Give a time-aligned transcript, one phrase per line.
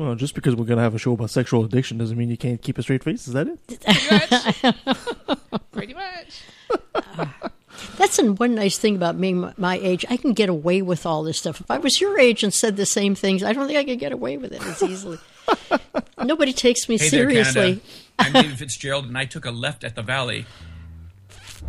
[0.00, 2.62] Well, just because we're gonna have a show about sexual addiction doesn't mean you can't
[2.62, 3.28] keep a straight face.
[3.28, 3.60] Is that it?
[5.72, 6.42] Pretty much.
[7.18, 7.26] Uh,
[7.96, 10.04] that's an, one nice thing about being my, my age.
[10.08, 11.60] I can get away with all this stuff.
[11.60, 13.98] If I was your age and said the same things, I don't think I could
[13.98, 15.18] get away with it as easily.
[16.24, 17.72] Nobody takes me Hey seriously.
[17.72, 17.82] there,
[18.26, 20.46] I'm David Fitzgerald, and I took a left at the valley.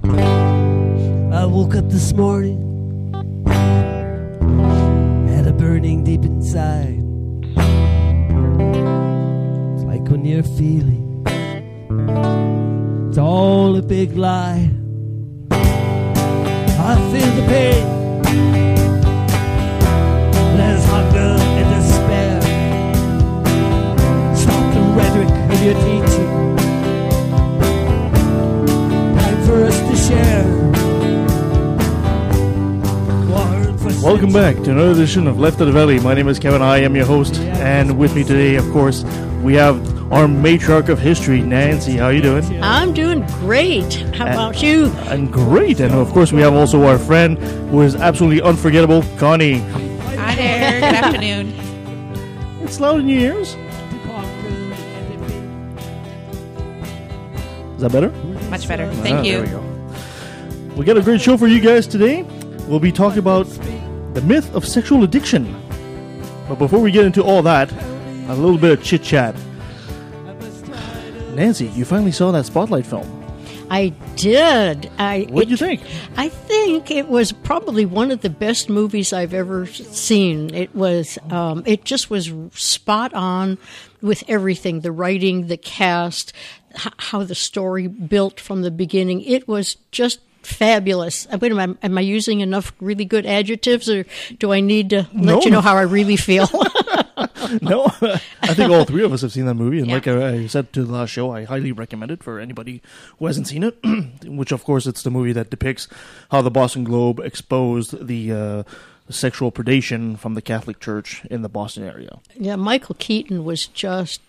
[0.04, 3.14] I woke up this morning,
[5.28, 7.11] had a burning deep inside.
[10.12, 11.24] When you're feeling
[13.08, 14.70] it's all a big lie.
[15.50, 17.86] I feel the pain,
[20.58, 22.42] there's hunger and despair.
[24.36, 26.32] Stop the rhetoric of your teaching.
[29.16, 30.46] Time for us to share.
[34.04, 36.00] Welcome back to another edition of Left of the Valley.
[36.02, 36.62] My name is Kevin.
[36.62, 39.06] I am your host, and with me today, of course,
[39.42, 41.94] we have our matriarch of history, Nancy.
[41.98, 42.62] How are you doing?
[42.64, 43.94] I'm doing great.
[44.16, 44.88] How about you?
[45.10, 47.38] I'm great, and of course, we have also our friend
[47.70, 49.60] who is absolutely unforgettable, Conny.
[49.60, 50.80] Hi there.
[50.82, 51.54] Good afternoon.
[52.64, 53.50] It's loud in your ears.
[57.76, 58.10] Is that better?
[58.50, 58.90] Much better.
[58.96, 59.32] Thank Ah, you.
[59.32, 60.76] There we go.
[60.76, 62.24] We got a great show for you guys today.
[62.70, 63.46] We'll be talking about
[64.14, 65.54] the myth of sexual addiction.
[66.48, 67.72] But before we get into all that,
[68.30, 69.36] a little bit of chit chat.
[71.36, 73.18] Nancy, you finally saw that Spotlight film.
[73.70, 74.92] I did.
[74.98, 75.82] I What did you think?
[76.18, 80.54] I think it was probably one of the best movies I've ever seen.
[80.54, 83.58] It was, um, it just was spot on
[84.02, 86.34] with everything the writing, the cast,
[86.76, 89.22] h- how the story built from the beginning.
[89.22, 91.26] It was just fabulous.
[91.32, 94.06] Uh, Wait a minute, am I using enough really good adjectives or
[94.38, 95.42] do I need to let No.
[95.44, 96.50] you know how I really feel?
[97.62, 97.86] no,
[98.42, 99.94] I think all three of us have seen that movie, and Yeah.
[99.96, 102.82] like I, I said to the last show, I highly recommend it for anybody
[103.20, 103.78] who hasn't seen it.
[104.26, 105.88] Which, of course, it's the movie that depicts
[106.32, 108.64] how the Boston Globe exposed the uh,
[109.10, 112.20] sexual predation from the Catholic Church in the Boston area.
[112.36, 114.22] Yeah, Michael Keaton was just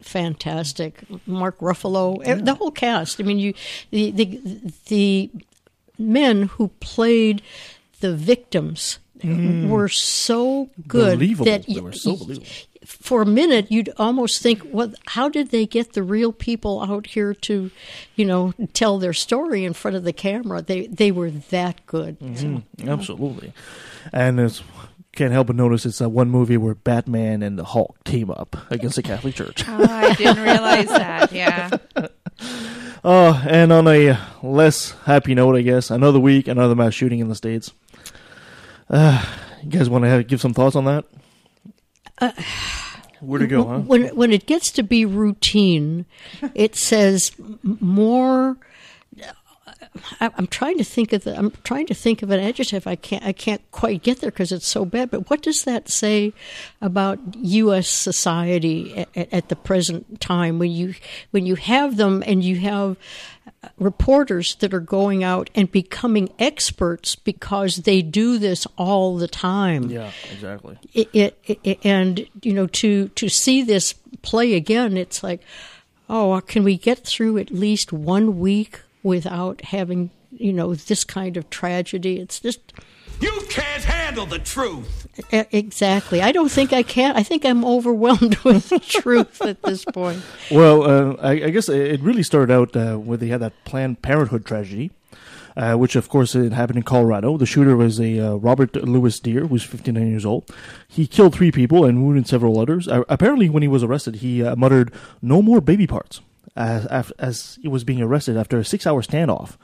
[0.00, 1.02] fantastic.
[1.26, 3.20] Mark Ruffalo, eh, the whole cast.
[3.20, 3.54] I mean, you
[3.90, 4.40] the the
[4.86, 5.30] the
[5.98, 7.42] men who played
[8.00, 9.68] the victims Mm.
[9.68, 11.44] were so good Believable.
[11.46, 12.46] that They were so believable.
[12.84, 14.94] For a minute, you'd almost think, "What?
[15.08, 17.70] How did they get the real people out here to,
[18.16, 20.62] you know, tell their story in front of the camera?
[20.62, 22.56] They they were that good." Mm-hmm.
[22.86, 23.52] So- Absolutely.
[24.12, 24.62] And it's
[25.12, 28.56] can't help but notice it's that one movie where Batman and the Hulk team up
[28.70, 29.64] against the Catholic Church.
[29.68, 31.32] Oh, I didn't realize that.
[31.32, 31.70] Yeah.
[33.04, 37.28] Oh, and on a less happy note, I guess, another week, another mass shooting in
[37.28, 37.72] the States.
[38.90, 39.24] Uh,
[39.62, 41.04] you guys want to give some thoughts on that?
[43.20, 43.78] Where to go, huh?
[43.80, 46.06] When when it gets to be routine,
[46.54, 47.32] it says
[47.62, 48.56] more.
[50.20, 52.86] I- I'm trying to think of the, I'm trying to think of an adjective.
[52.86, 55.10] I can't I can't quite get there because it's so bad.
[55.10, 56.32] But what does that say
[56.80, 57.88] about U.S.
[57.88, 60.94] society at, at the present time when you
[61.32, 62.94] when you have them and you have uh,
[63.78, 69.90] reporters that are going out and becoming experts because they do this all the time
[69.90, 70.78] Yeah, exactly.
[70.94, 75.40] it, it, it and you know to to see this play again it's like
[76.08, 81.36] oh can we get through at least one week without having you know this kind
[81.36, 82.72] of tragedy it's just
[83.20, 85.06] You can't handle the truth.
[85.50, 89.84] exactly i don't think i can i think i'm overwhelmed with the truth at this
[89.84, 93.52] point Well, uh, I, I guess it really started out uh, where they had that
[93.64, 94.92] Planned Parenthood tragedy,
[95.56, 97.36] uh, which of course it happened in Colorado.
[97.36, 100.48] The shooter was a uh, Robert Lewis Dear, who's 59 years old.
[100.86, 102.86] He killed three people and wounded several others.
[102.86, 106.20] Uh, apparently, when he was arrested, he uh, muttered, "No more baby parts,"
[106.54, 109.56] as, as, as he was being arrested after a six-hour standoff.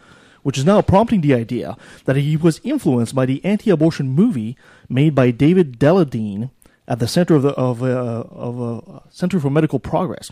[0.44, 4.56] Which is now prompting the idea that he was influenced by the anti-abortion movie
[4.88, 6.50] made by David Daleiden
[6.87, 10.31] at the Center of the of uh, of uh, Center for Medical Progress.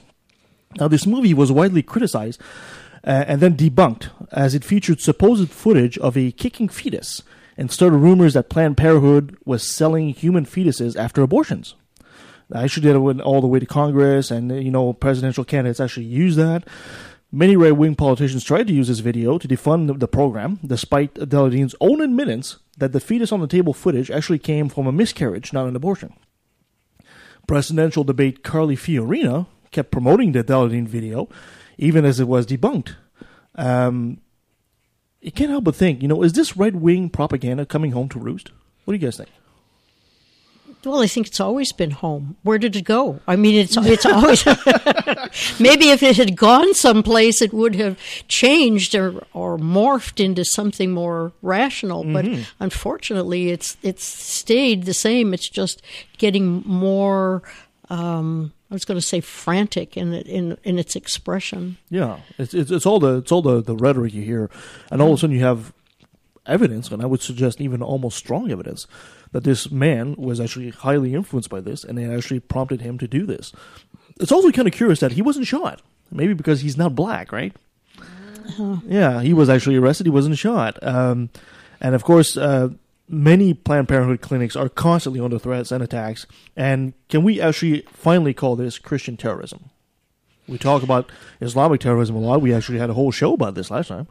[0.78, 2.40] Now, this movie was widely criticized
[3.04, 7.22] uh, and then debunked as it featured supposed footage of a kicking fetus
[7.56, 11.74] and started rumors that Planned Parenthood was selling human fetuses after abortions.
[12.52, 16.06] I Actually, that went all the way to Congress, and you know, presidential candidates actually
[16.06, 16.64] used that.
[17.32, 21.74] Many right wing politicians tried to use this video to defund the- program, despite Daleiden's
[21.80, 25.66] own admittance that the fetus on the table footage actually came from a miscarriage, not
[25.66, 26.12] an abortion
[27.46, 31.28] presidential debate Carly Fiorina kept promoting the Daleiden video,
[31.78, 32.94] even as it was debunked.
[33.54, 34.20] Um,
[35.20, 38.18] you can't help but think, you know, is this right wing propaganda coming home to
[38.18, 38.50] roost?
[38.84, 39.30] What do you guys think?
[40.84, 42.36] Well, I think it's always been home.
[42.42, 43.20] Where did it go?
[43.26, 44.44] I mean, it's it's always
[45.60, 47.96] maybe if it had gone someplace, it would have
[48.26, 52.02] changed or or morphed into something more rational.
[52.04, 52.26] But
[52.58, 55.32] unfortunately, it's it's stayed the same.
[55.32, 55.82] It's just
[56.18, 57.42] getting more.
[57.88, 61.76] Um, I was going to say frantic in in in its expression.
[61.90, 64.50] Yeah, it's, it's it's all the it's all the, the rhetoric you hear,
[64.90, 65.72] and all of a sudden you have
[66.44, 68.88] evidence, and I would suggest even almost strong evidence
[69.32, 73.08] that this man was actually highly influenced by this, and it actually prompted him to
[73.08, 73.52] do this.
[74.20, 77.54] It's also kind of curious that he wasn't shot, maybe because he's not black, right?
[78.86, 80.06] Yeah, he was actually arrested.
[80.06, 81.30] He wasn't shot, um,
[81.80, 82.36] and of course.
[82.36, 82.70] Uh,
[83.08, 86.24] Many Planned Parenthood clinics are constantly under threats and attacks.
[86.56, 89.68] And can we actually finally call this Christian terrorism?
[90.48, 92.40] We talk about Islamic terrorism a lot.
[92.40, 94.08] We actually had a whole show about this last time.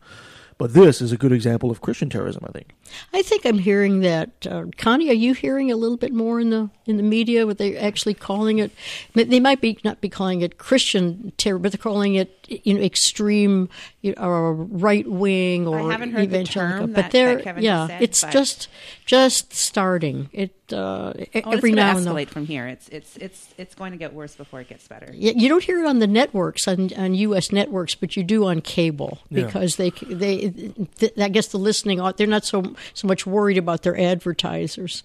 [0.62, 2.76] But this is a good example of Christian terrorism, I think.
[3.14, 4.46] I think I'm hearing that.
[4.46, 7.48] Uh, Conny, are you hearing a little bit more in the in the media?
[7.48, 8.72] What they're actually calling it?
[9.16, 12.82] They might be not be calling it Christian terror, but they're calling it you know
[12.82, 13.70] extreme
[14.02, 17.44] you know, or right wing or I haven't heard the term but that- they're that
[17.44, 18.68] Kevin yeah, said, it's but- just
[19.08, 20.30] just starting.
[20.32, 22.14] It uh, Oh, every it's now going and to then.
[22.16, 22.68] escalate from here.
[22.68, 25.08] It's it's it's it's going to get worse before it gets better.
[25.12, 27.52] Y- You don't hear it on the networks on, on U.S.
[27.52, 29.46] networks, but you do on cable Yeah.
[29.46, 30.50] because they they
[30.98, 35.04] th- I guess the listening au- they're not so so much worried about their advertisers.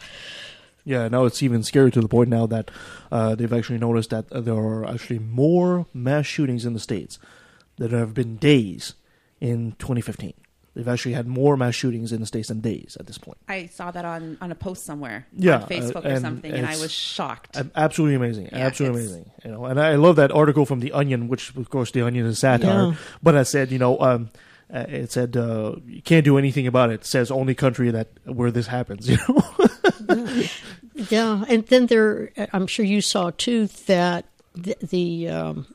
[0.84, 2.70] Yeah, now it's even scary to the point now that
[3.10, 7.18] uh, they've actually noticed that uh, there are actually more mass shootings in the States
[7.76, 8.94] than there have been days
[9.40, 10.32] in 2015.
[10.76, 13.38] They've actually had more mass shootings in the States than days at this point.
[13.48, 16.66] I saw that on on a post somewhere, Yeah, on Facebook uh, or something, and
[16.66, 17.56] I was shocked.
[17.74, 19.30] Absolutely amazing, Yeah, absolutely amazing.
[19.42, 22.26] You know, and I love that article from the Onion, which of course the Onion
[22.26, 22.94] is satire, Yeah.
[23.22, 24.28] but I said, you know, um,
[24.70, 26.94] uh, it said uh, you can't do anything about it.
[27.00, 27.04] it.
[27.06, 29.08] Says only country that where this happens.
[29.10, 30.44] You know,
[31.10, 34.24] Yeah, and then there, I'm sure you saw too that
[34.54, 35.66] the, the um,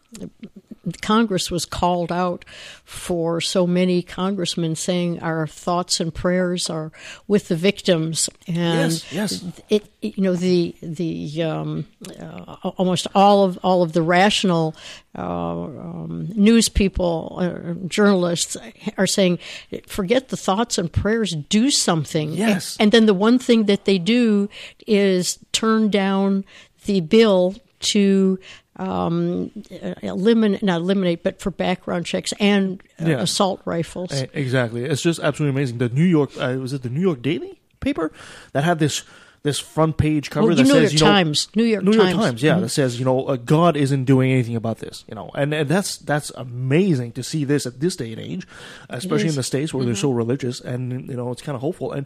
[0.99, 2.43] Congress was called out
[2.83, 6.91] for so many congressmen saying our thoughts and prayers are
[7.27, 9.43] with the victims, and Yes, yes.
[9.69, 11.87] it you know the the um,
[12.19, 14.75] uh, almost all of all of the rational
[15.17, 18.55] uh, um, news people, uh, journalists
[18.97, 19.39] are saying,
[19.85, 22.31] forget the thoughts and prayers, do something.
[22.31, 22.77] Yes.
[22.79, 24.49] And then the one thing that they do
[24.87, 26.45] is turn down
[26.85, 28.39] the bill to
[28.81, 29.51] um,
[29.83, 33.21] uh, eliminate, not eliminate, but for background checks and uh, Yeah.
[33.21, 34.11] assault rifles.
[34.13, 34.85] E- Exactly.
[34.85, 35.77] It's just absolutely amazing.
[35.77, 38.11] The New York uh, was it the New York Daily paper
[38.53, 39.03] that had this
[39.43, 41.47] this front page cover Oh, that New says York you know Times.
[41.55, 42.19] New York New York Times.
[42.19, 42.61] Times, yeah, Mhm.
[42.61, 45.67] that says you know uh, God isn't doing anything about this, you know, and, and
[45.67, 48.45] that's that's amazing to see this at this day and age,
[48.89, 51.91] especially in the states where they're so religious, and you know it's kind of hopeful.
[51.91, 52.05] And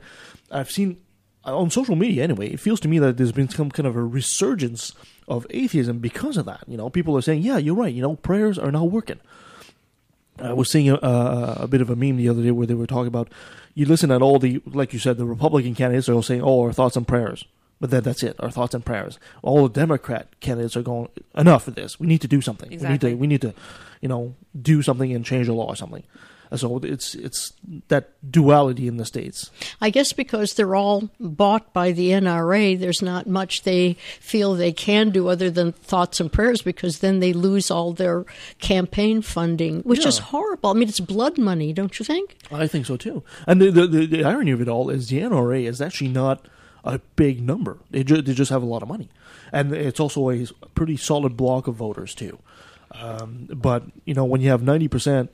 [0.50, 0.96] I've seen
[1.46, 3.98] uh, on social media anyway, it feels to me that there's been some kind of
[3.98, 4.94] a resurgence
[5.28, 6.64] of atheism because of that.
[6.68, 7.94] You know, people are saying, yeah, you're right.
[7.94, 9.20] You know, prayers are not working.
[10.40, 12.74] I was seeing a, a, a bit of a meme the other day where they
[12.74, 13.30] were talking about
[13.74, 16.62] you listen at all the like you said the Republican candidates are all saying oh
[16.64, 17.46] our thoughts and prayers
[17.80, 21.68] but then that's it our thoughts and prayers all the Democrat candidates are going enough
[21.68, 23.54] of this we need to do something we need to we need to
[24.02, 26.04] you know do something and change the law or something
[26.58, 27.54] so it's it's
[27.88, 33.02] that duality in the states I guess because they're all bought by the NRA, there's
[33.02, 37.34] not much they feel they can do other than thoughts and prayers because then they
[37.34, 38.26] lose all their
[38.60, 40.70] campaign funding, which is horrible.
[40.70, 42.38] I mean, it's blood money, don't you think?
[42.52, 43.24] I think so too.
[43.48, 46.48] And the, the, the, the irony of it all is the NRA is actually not
[46.84, 47.78] a big number.
[47.92, 49.10] They, ju- they just have a lot of money.
[49.52, 52.40] And it's also a pretty solid block of voters too.
[52.92, 55.30] Um, but, you know, when you have 90%,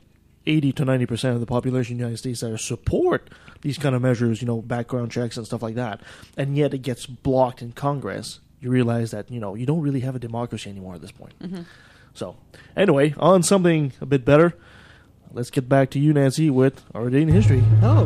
[0.45, 3.29] 80 to 90% of the population in the United States that support
[3.61, 6.01] these kind of measures, you know, background checks and stuff like that,
[6.35, 9.99] and yet it gets blocked in Congress, you realize that, you know, you don't really
[10.01, 11.33] have a democracy anymore at this point.
[11.39, 11.61] Mm-hmm.
[12.13, 12.37] So,
[12.75, 14.53] anyway, on something a bit better,
[15.31, 17.63] let's get back to you, Nancy, with our day in history.
[17.81, 18.05] Oh,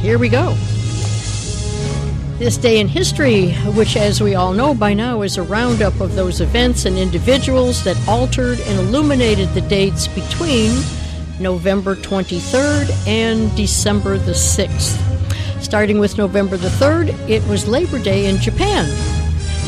[0.00, 0.56] here we go.
[2.38, 6.14] This day in history, which, as we all know by now, is a roundup of
[6.14, 10.72] those events and individuals that altered and illuminated the dates between
[11.40, 15.02] November 23rd and December the 6th.
[15.62, 18.84] Starting with November the 3rd, it was Labor Day in Japan.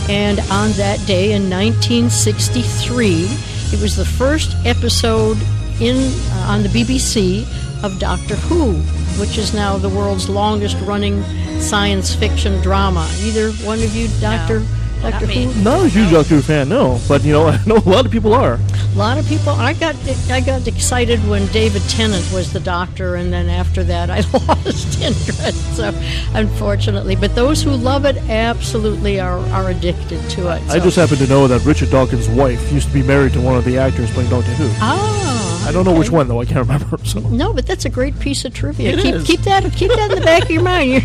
[0.08, 3.26] And on that day in 1963,
[3.72, 5.36] it was the first episode
[5.80, 5.96] in
[6.32, 7.42] uh, on the BBC
[7.84, 8.74] of Doctor Who,
[9.20, 11.22] which is now the world's longest running
[11.60, 13.08] science fiction drama.
[13.20, 15.44] Either one of you, Doctor not Doctor me.
[15.44, 15.62] Who?
[15.62, 18.12] Not a huge Doctor Who fan, no, but you know, I know a lot of
[18.12, 18.54] people are.
[18.94, 19.50] A lot of people.
[19.50, 19.94] I got
[20.30, 25.00] I got excited when David Tennant was the doctor, and then after that, I lost
[25.00, 25.76] interest.
[25.76, 25.92] So,
[26.34, 30.62] unfortunately, but those who love it absolutely are, are addicted to it.
[30.68, 33.56] I just happen to know that Richard Dawkins' wife used to be married to one
[33.56, 34.68] of the actors playing Doctor Who.
[34.80, 36.40] ah, I don't know which one though.
[36.40, 36.96] I can't remember.
[37.04, 38.92] So No, but that's a great piece of trivia.
[38.96, 39.26] It keep is.
[39.26, 41.04] keep that keep that in the back of your mind.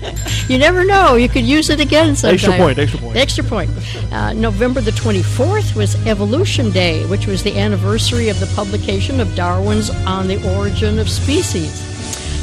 [0.48, 1.16] You, never know.
[1.16, 2.34] You could use it again sometime.
[2.34, 3.16] Extra point, extra point.
[3.16, 3.70] Extra point.
[4.12, 9.34] Uh, November the 24th was Evolution Day, which was the anniversary of the publication of
[9.34, 11.95] Darwin's On the Origin of Species.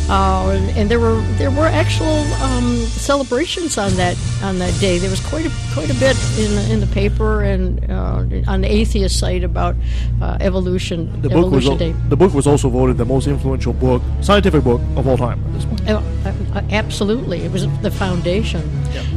[0.09, 4.97] Uh, and there were there were actual um, celebrations on that on that day.
[4.97, 8.61] There was quite a quite a bit in the, in the paper and uh, on
[8.61, 9.75] the atheist site about
[10.21, 11.21] uh, evolution.
[11.21, 12.09] the book was evolution day.
[12.09, 15.53] the book was also voted the most influential book, scientific book of all time at
[15.53, 15.89] this point.
[15.89, 17.41] Oh, uh, uh, absolutely.
[17.41, 18.69] It was the foundation.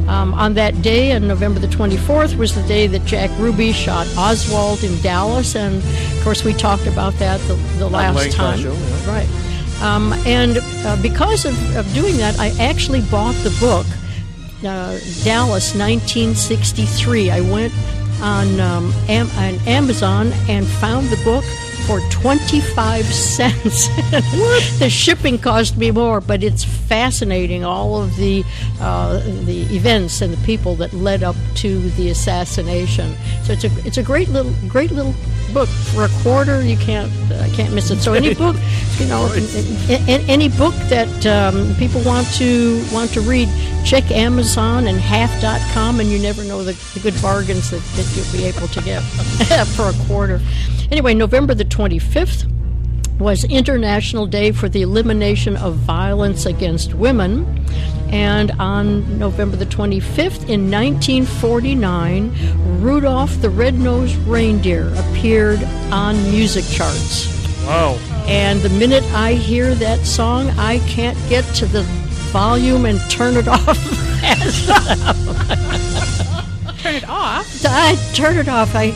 [0.07, 4.07] Um, on that day, on November the 24th, was the day that Jack Ruby shot
[4.17, 5.55] Oswald in Dallas.
[5.55, 8.59] And, of course, we talked about that the, the last time.
[8.59, 9.07] Show, yeah.
[9.07, 9.46] Right.
[9.81, 13.85] Um, and uh, because of, of doing that, I actually bought the book,
[14.65, 17.29] uh, Dallas 1963.
[17.29, 17.73] I went
[18.21, 21.45] on, um, Am- on Amazon and found the book
[21.87, 23.87] for 25 cents.
[24.79, 28.43] the shipping cost me more, but it's fascinating all of the
[28.81, 33.15] uh, the events and the people that led up to the assassination.
[33.43, 35.15] So it's a it's a great little great little
[35.53, 36.61] book for a quarter.
[36.61, 37.99] You can't I can't miss it.
[37.99, 38.57] So any book,
[38.99, 39.31] you know,
[39.87, 43.47] any book that um, people want to want to read,
[43.87, 48.29] check Amazon and half.com and you never know the, the good bargains that, that you'll
[48.33, 48.99] be able to get
[49.77, 50.41] for a quarter.
[50.91, 52.51] Anyway, November the 25th
[53.17, 57.65] was International Day for the Elimination of Violence Against Women.
[58.09, 65.63] And on November the 25th in 1949, Rudolph the Red-Nosed Reindeer appeared
[65.93, 67.27] on music charts.
[67.65, 67.93] Wow.
[68.27, 72.06] And the minute I hear that song, I can't get to the
[72.41, 73.77] volume and turn it off.
[76.83, 77.65] Turn it off.
[77.65, 78.75] I turn it off.
[78.75, 78.93] I,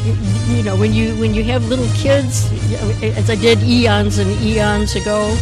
[0.56, 2.52] you know, when you when you have little kids,
[3.02, 5.36] as I did eons and eons ago,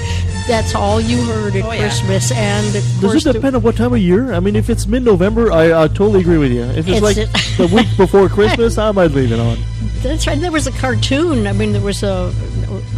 [0.48, 1.80] that's all you heard at Oh, yeah.
[1.82, 2.32] Christmas.
[2.32, 4.32] And of Does course, it depend on what time of year?
[4.34, 6.64] I mean, if it's mid-November, I, I totally agree with you.
[6.64, 9.58] If it's, It's like it- the week before Christmas, I might leave it on.
[10.02, 10.40] The, that's right.
[10.40, 11.48] There was a cartoon.
[11.48, 12.34] I mean, there was a,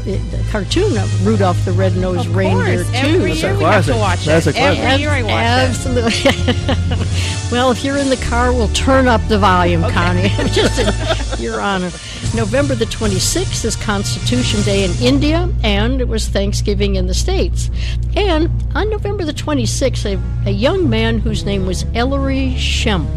[0.05, 2.91] a cartoon of Rudolph the Red-Nosed Of Reindeer course.
[2.91, 2.97] too.
[3.07, 3.95] Every That's a year we have to classic.
[3.95, 4.49] watch That's it.
[4.51, 4.83] a classic.
[4.83, 6.31] Every year I watch Absolutely.
[7.51, 10.29] well, if you're in the car, we'll turn up the volume, Conny.
[10.51, 11.89] Just in your honor.
[12.33, 17.69] November the 26th is Constitution Day in India, and it was Thanksgiving in the States.
[18.15, 23.09] And on November the 26th, a, a young man whose name was Ellery Schempp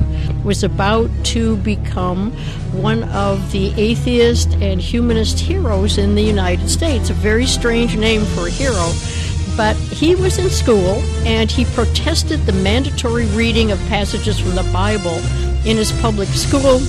[0.43, 2.33] was about to become
[2.73, 7.09] one of the atheist and humanist heroes in the United States.
[7.09, 8.93] A very strange name for a hero
[9.57, 14.69] but he was in school and he protested the mandatory reading of passages from the
[14.73, 15.19] Bible
[15.65, 16.81] in his public school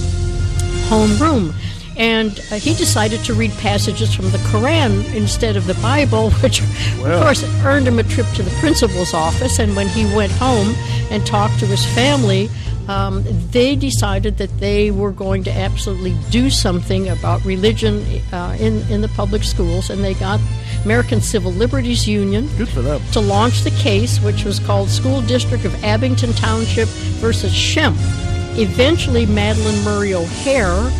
[0.90, 1.54] homeroom.
[1.98, 6.62] And uh, he decided to read passages from the Koran instead of the Bible, which,
[7.00, 7.14] Well.
[7.18, 9.60] of course, earned him a trip to the principal's office.
[9.60, 10.74] And when he went home
[11.10, 12.50] and talked to his family,
[12.88, 18.82] um, they decided that they were going to absolutely do something about religion uh, in,
[18.92, 19.90] in the public schools.
[19.90, 20.40] And they got
[20.84, 23.02] American Civil Liberties Union Good for them.
[23.14, 26.88] to launch the case, which was called School District of Abington Township
[27.20, 27.96] versus Schempp.
[28.58, 30.92] Eventually, Madalyn Murray O'Hair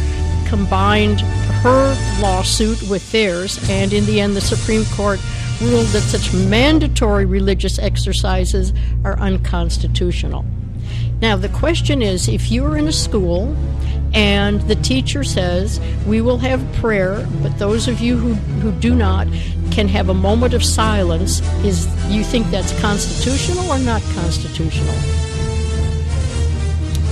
[0.48, 1.22] combined
[1.64, 5.20] her lawsuit with theirs, and in the end, the Supreme Court
[5.62, 8.74] ruled that such mandatory religious exercises
[9.04, 10.46] are unconstitutional.
[11.22, 13.56] Now, the question is if you're in a school
[14.14, 18.96] and the teacher says, We will have prayer, but those of you who, who do
[18.96, 19.28] not
[19.72, 25.25] can have a moment of silence, is you think that's constitutional or not constitutional?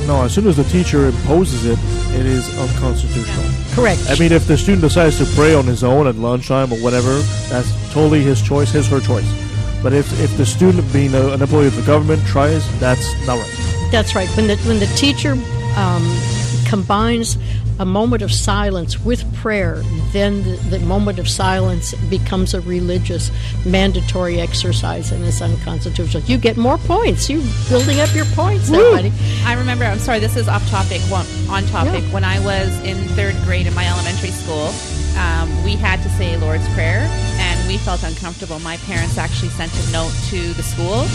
[0.07, 1.79] No, as soon as the teacher imposes it,
[2.13, 3.45] it is unconstitutional.
[3.71, 4.01] Correct.
[4.09, 7.19] I mean, if the student decides to pray on his own at lunchtime or whatever,
[7.49, 9.29] that's totally his choice, his her choice.
[9.81, 13.39] But if, if the student, being a, an employee of the government, tries, that's not
[13.39, 13.89] right.
[13.91, 14.29] That's right.
[14.35, 15.33] When the when the teacher
[15.75, 16.03] um,
[16.65, 17.37] combines
[17.79, 23.31] a moment of silence with prayer, then the, the moment of silence becomes a religious
[23.65, 26.23] mandatory exercise and it's unconstitutional.
[26.23, 27.29] You get more points.
[27.29, 29.11] You're building up your points, there, buddy.
[29.43, 29.85] I remember.
[29.85, 30.19] I'm sorry.
[30.19, 31.01] This is off topic.
[31.03, 32.03] One on topic.
[32.03, 32.13] Yeah.
[32.13, 34.73] When I was in third grade in my elementary school,
[35.17, 37.05] um, we had to say Lord's Prayer,
[37.37, 38.59] and we felt uncomfortable.
[38.59, 41.05] My parents actually sent a note to the school,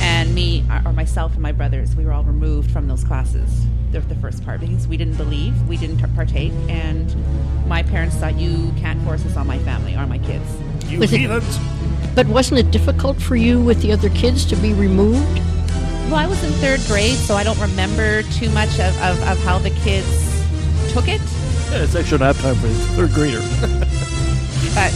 [0.00, 3.66] and me uh, or myself and my brothers, we were all removed from those classes.
[3.92, 7.14] The, the first part because we didn't believe, we didn't partake, and
[7.68, 10.44] my parents thought you can't force this on my family or my kids.
[10.86, 11.58] You Was it- heathens.
[12.14, 15.38] But wasn't it difficult for you with the other kids to be removed?
[16.10, 19.38] Well, I was in third grade, so I don't remember too much of, of, of
[19.44, 20.06] how the kids
[20.92, 21.22] took it.
[21.70, 23.40] Yeah, it's actually nap time for a third grader.
[24.74, 24.90] But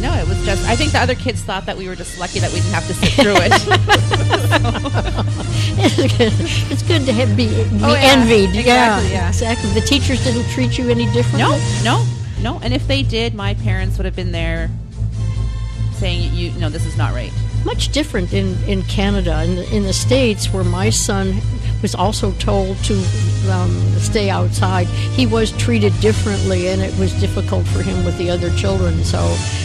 [0.00, 0.64] no, no, it was just.
[0.66, 2.86] I think the other kids thought that we were just lucky that we didn't have
[2.86, 3.52] to sit through it.
[6.70, 8.12] it's good to have be, be Oh, yeah.
[8.16, 8.54] envied.
[8.56, 9.28] Exactly, yeah.
[9.28, 9.70] exactly.
[9.70, 11.40] The teachers didn't treat you any differently.
[11.40, 12.04] no, no,
[12.40, 12.60] no.
[12.62, 14.70] And if they did, my parents would have been there
[15.94, 17.32] saying, "You, no, this is not right."
[17.64, 19.42] much different in, in Canada.
[19.42, 21.40] In the, in the States, where my son
[21.82, 22.94] was also told to
[23.50, 28.30] um, stay outside, he was treated differently, and it was difficult for him with the
[28.30, 29.04] other children.
[29.04, 29.18] So,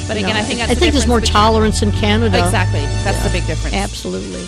[0.08, 2.38] But again, know, I think that's I the think there's more between- tolerance in Canada.
[2.39, 2.82] Exactly.
[3.03, 3.75] That's the big difference.
[3.75, 4.46] Absolutely.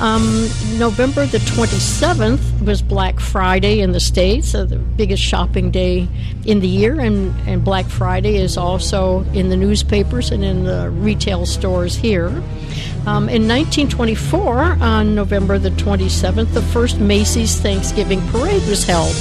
[0.00, 6.08] Um, November the 27th was Black Friday in the States, uh, the biggest shopping day
[6.46, 10.88] in the year, and, and Black Friday is also in the newspapers and in the
[10.90, 12.42] retail stores here.
[13.06, 19.14] Um, in 1924, on November the 27th, the first Macy's Thanksgiving Parade was held.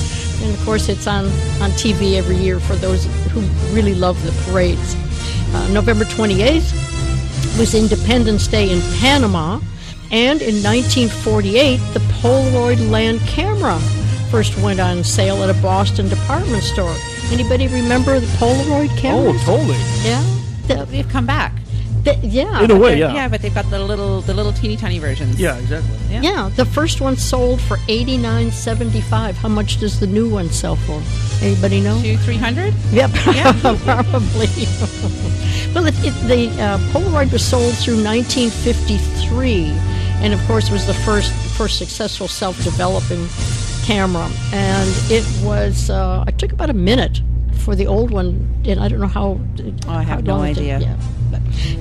[0.43, 1.25] And of course, it's on,
[1.61, 3.41] on TV every year for those who
[3.73, 4.95] really love the parades.
[5.55, 6.73] Uh, November 28th,
[7.57, 9.59] was Independence Day in Panama,
[10.11, 13.79] and in 1948, the Polaroid land camera
[14.29, 16.95] first went on sale at a Boston department store.
[17.31, 19.31] Anybody remember the Polaroid camera?
[19.33, 19.77] oh, totally.
[20.03, 20.21] yeah,
[20.67, 21.53] The- They've come back.
[22.03, 23.27] The- yeah, In a way, They're- yeah.
[23.27, 25.39] but they've got the little, the little teeny tiny versions.
[25.39, 25.91] Yeah, exactly.
[26.09, 26.21] Yeah.
[26.21, 26.49] yeah.
[26.55, 29.35] The first one sold for 89.75.
[29.35, 31.01] How much does the new one sell for?
[31.41, 32.01] Anybody know?
[32.01, 32.73] Two, three hundred.
[32.91, 33.11] Yep,
[33.85, 34.47] probably.
[35.73, 39.65] well, it, it, the uh, Polaroid was sold through 1953,
[40.21, 43.27] and of course was the first first successful self-developing
[43.85, 44.29] camera.
[44.51, 47.21] And it was uh, it took about a minute
[47.53, 49.39] for the old one, and I don't know how.
[49.87, 50.79] Oh, I have no long it idea.
[50.79, 50.97] Yeah.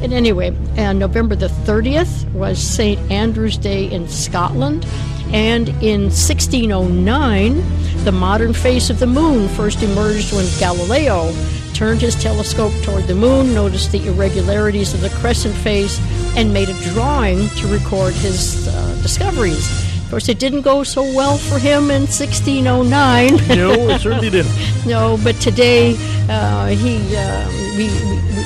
[0.02, 2.98] And anyway, and November the 30th was St.
[3.10, 4.86] Andrew's Day in Scotland.
[5.32, 11.32] And in 1609, the modern face of the moon first emerged when Galileo
[11.74, 16.00] turned his telescope toward the moon, noticed the irregularities of the crescent face,
[16.36, 19.84] and made a drawing to record his uh, discoveries.
[20.04, 23.36] Of course, it didn't go so well for him in 1609.
[23.56, 24.52] No, it certainly didn't.
[24.86, 25.96] No, but today
[26.30, 27.88] uh, he uh, we,
[28.34, 28.37] we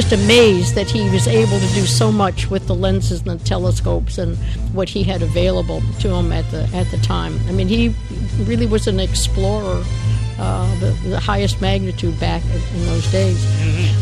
[0.00, 3.44] just amazed that he was able to do so much with the lenses and the
[3.44, 4.36] telescopes and
[4.72, 7.36] what he had available to him at the at the time.
[7.48, 7.92] I mean, he
[8.44, 9.82] really was an explorer.
[10.38, 13.44] Uh, the, the highest magnitude back in, in those days.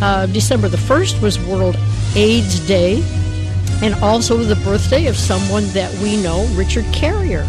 [0.02, 1.78] Uh, December the 1st was World
[2.14, 3.02] AIDS Day,
[3.82, 7.46] and also the birthday of someone that we know, Richard Carrier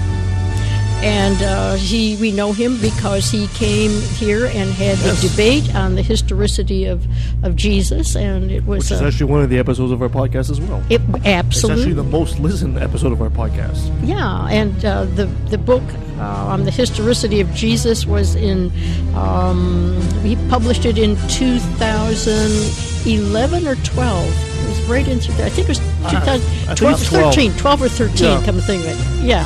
[1.04, 5.24] and uh, he we know him because he came here and had Yes.
[5.24, 7.06] a debate on the historicity of,
[7.44, 10.10] of Jesus, and it was Which is uh, actually one of the episodes of our
[10.10, 10.82] podcast as well.
[10.90, 13.92] it, It's absolutely actually the most listened episode of our podcast.
[14.04, 15.84] yeah, and uh, the the book
[16.18, 18.72] uh, on the historicity of Jesus was in
[19.16, 24.28] um, he published it in 2011 or 12.
[24.64, 27.34] It was right into I think it was I 2000, think 12, 12.
[27.36, 28.26] 13, 12 or 13.
[28.26, 28.42] Yeah.
[28.46, 29.46] Come to think of it, yeah,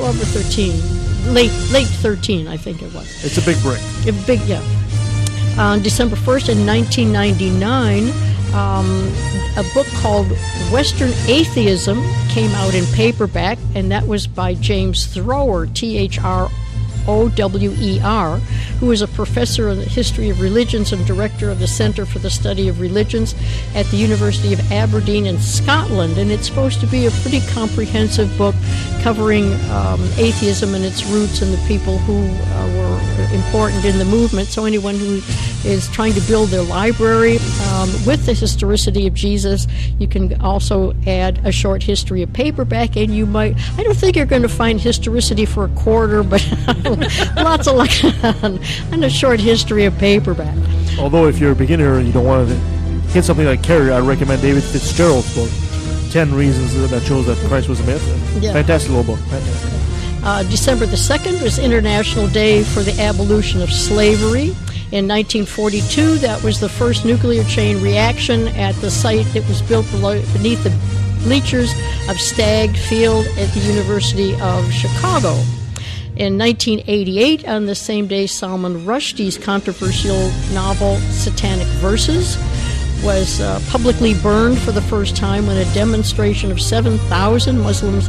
[0.00, 3.22] 12 or 13, late late 13, I think it was.
[3.22, 3.82] It's a big break.
[4.06, 4.62] A big, yeah.
[5.58, 8.08] On December 1st in 1999,
[8.54, 9.12] um,
[9.58, 10.26] a book called
[10.72, 16.48] Western Atheism came out in paperback, and that was by James Thrower, T H R
[17.06, 18.38] O W E R,
[18.78, 22.18] who is a professor in the history of religions and director of the Center for
[22.18, 23.34] the Study of Religions
[23.74, 26.18] at the University of Aberdeen in Scotland.
[26.18, 28.54] And it's supposed to be a pretty comprehensive book
[29.02, 34.04] covering um, atheism and its roots and the people who uh, were important in the
[34.04, 34.48] movement.
[34.48, 35.20] So anyone who
[35.64, 37.38] is trying to build their library
[37.72, 39.66] um, with the historicity of Jesus,
[39.98, 43.56] you can also add a short history of paperback, and you might.
[43.78, 46.44] I don't think you're going to find historicity for a quarter, but
[47.36, 47.90] lots of luck
[48.42, 48.58] on,
[48.92, 50.56] on a short history of paperback.
[50.98, 52.54] Although, if you're a beginner and you don't want to
[53.10, 55.50] hit something like Carrier, I recommend David Fitzgerald's book,
[56.12, 58.42] 10 Reasons That Shows That Christ Was a Myth.
[58.42, 58.52] Yeah.
[58.52, 59.24] Fantastic little book.
[59.26, 59.79] Fantastic.
[60.22, 64.54] Uh, December the 2nd was International Day for the Abolition of Slavery.
[64.92, 69.90] In 1942, that was the first nuclear chain reaction at the site that was built
[69.90, 70.76] below, beneath the
[71.22, 71.72] bleachers
[72.08, 75.32] of Stagg Field at the University of Chicago.
[76.16, 82.36] In 1988, on the same day, Salman Rushdie's controversial novel Satanic Verses
[83.02, 88.08] was uh, publicly burned for the first time when a demonstration of 7,000 Muslims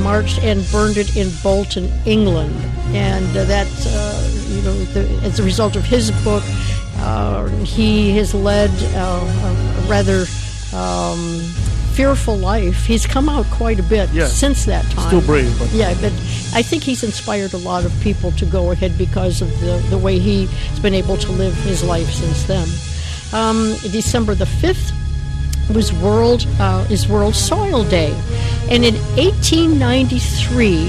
[0.00, 2.54] marched and burned it in Bolton, England.
[2.94, 6.42] And uh, that, uh, you know, the, as a result of his book,
[6.98, 10.24] uh, he has led uh, a rather
[10.74, 11.40] um,
[11.94, 12.84] fearful life.
[12.86, 14.26] He's come out quite a bit Yeah.
[14.26, 15.06] since that time.
[15.08, 16.12] Still brave, but- yeah, but
[16.54, 19.98] I think he's inspired a lot of people to go ahead because of the the
[19.98, 20.50] way he's
[20.80, 22.66] been able to live his life since then.
[23.32, 24.92] Um, December the fifth
[25.74, 28.12] was World uh, is World Soil Day,
[28.70, 30.84] and in 1893,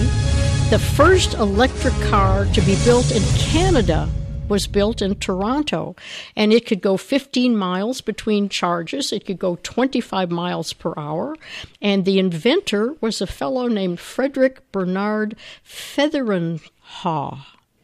[0.69, 4.09] the first electric car to be built in Canada
[4.49, 5.95] was built in Toronto,
[6.35, 9.11] and it could go 15 miles between charges.
[9.11, 11.35] It could go 25 miles per hour,
[11.81, 15.35] and the inventor was a fellow named Frederick Bernard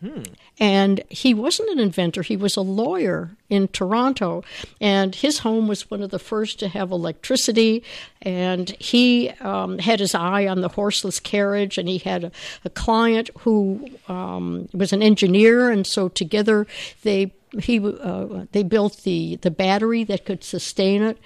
[0.03, 0.35] Fetherstonhaugh.
[0.59, 4.43] And he wasn't an inventor, he was a lawyer in Toronto.
[4.81, 7.83] And his home was one of the first to have electricity.
[8.21, 12.31] And he um, had his eye on the horseless carriage, and he had a,
[12.65, 15.69] a client who um, was an engineer.
[15.69, 16.67] And so together
[17.03, 21.17] they he uh, they built the, the battery that could sustain it.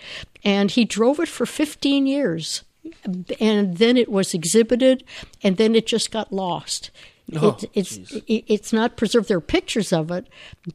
[0.46, 2.64] And he drove it for 15 years
[3.40, 5.06] and then it was exhibited,
[5.42, 6.92] and then it just got lost.
[7.42, 9.28] Oh, it, it's it, it's not preserved.
[9.28, 10.28] There are pictures of it,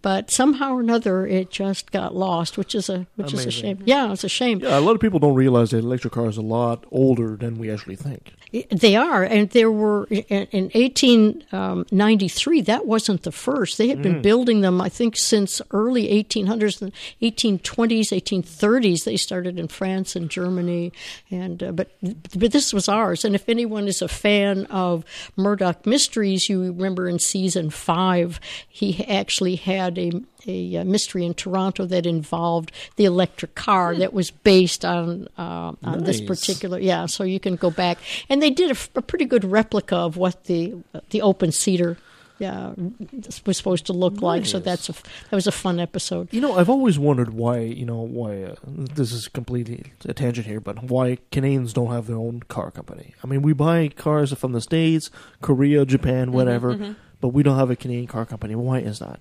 [0.02, 3.82] but somehow or another it just got lost, which is a which is a shame.
[3.84, 4.60] Yeah, it's a shame.
[4.60, 7.58] Yeah, a lot of people don't realize that electric car is a lot older than
[7.58, 8.34] we actually think.
[8.70, 12.60] They are, and there were in in 1893.
[12.62, 13.76] That wasn't the first.
[13.76, 19.04] They had been building them, I think, since early 1800s, and 1820s, 1830s.
[19.04, 20.92] They started in France and Germany,
[21.30, 23.24] and uh, but but this was ours.
[23.24, 25.04] And if anyone is a fan of
[25.36, 30.12] Murdoch Mysteries, you remember in season five, he actually had a
[30.46, 35.72] a uh, mystery in Toronto that involved the electric car that was based on uh,
[35.82, 36.78] on this particular.
[36.78, 40.44] Yeah, so you can go back, and they did a pretty good replica of what
[40.44, 40.76] the
[41.10, 41.98] the open cedar.
[42.38, 44.46] Yeah, was supposed to look like.
[44.46, 46.28] So that's a that was a fun episode.
[46.32, 50.46] You know, I've always wondered why, you know, why, uh, this is completely a tangent
[50.46, 53.14] here, but why Canadians don't have their own car company.
[53.24, 57.70] I mean, we buy cars from the States, Korea, Japan, whatever, but we don't have
[57.70, 58.54] a Canadian car company.
[58.54, 59.20] Why is that?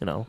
[0.00, 0.26] You know?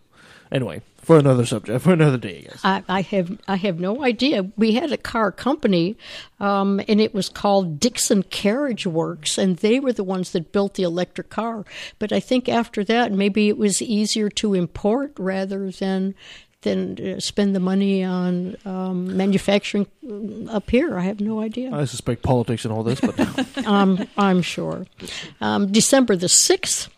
[0.52, 2.62] Anyway, for another subject, for another day, I guess.
[2.64, 4.50] I, I have I have no idea.
[4.58, 5.98] We had a car company,
[6.40, 10.76] um, and it was called Dixon Carriage Works, and they were the ones that built
[10.76, 11.66] the electric car.
[12.00, 16.16] But I think after that, maybe it was easier to import rather than
[16.64, 20.98] than uh, spend the money on um, manufacturing mm, up here.
[20.98, 21.74] I have no idea.
[21.74, 23.18] I suspect politics and all this, but
[23.68, 24.86] um, I'm sure.
[25.40, 26.90] Um, December the 6th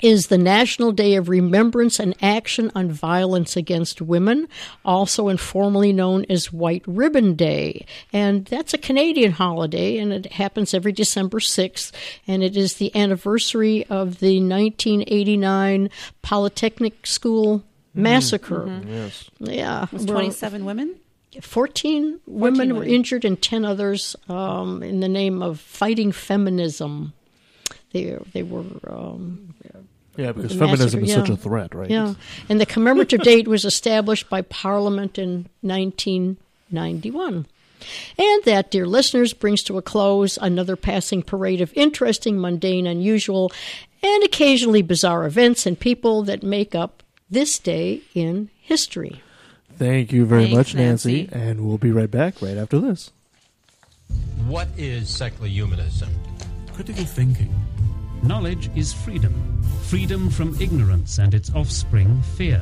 [0.00, 4.48] is the National Day of Remembrance and Action on Violence Against Women,
[4.84, 7.86] also informally known as White Ribbon Day.
[8.12, 11.92] And that's a Canadian holiday, and it happens every December 6th.
[12.26, 15.90] And it is the anniversary of the 1989
[16.22, 18.02] Polytechnic School mm-hmm.
[18.02, 18.60] massacre.
[18.60, 18.80] Mm-hmm.
[18.80, 18.92] Mm-hmm.
[18.92, 19.30] yes.
[19.40, 19.86] Yeah.
[19.92, 20.96] Was well, 27 women?
[21.40, 27.12] 14 women were injured and 10 others um, in the name of fighting feminism.
[28.04, 29.54] They, they were, um,
[30.16, 31.90] Yeah, because The feminism is massacre, such a threat, right?
[31.90, 32.14] yeah.
[32.48, 37.46] And the commemorative date was established by Parliament in 1991.
[38.18, 43.52] And that, dear listeners, brings to a close another passing parade of interesting, mundane, unusual,
[44.02, 49.20] and occasionally bizarre events and people that make up this day in history.
[49.78, 51.22] Thank you very Thanks, much, Nancy.
[51.24, 51.34] Nancy.
[51.38, 53.10] And we'll be right back right after this.
[54.46, 56.08] What is secular humanism?
[56.72, 57.52] Critical thinking.
[58.26, 59.62] Knowledge is freedom.
[59.84, 62.60] Freedom from ignorance and its offspring, fear.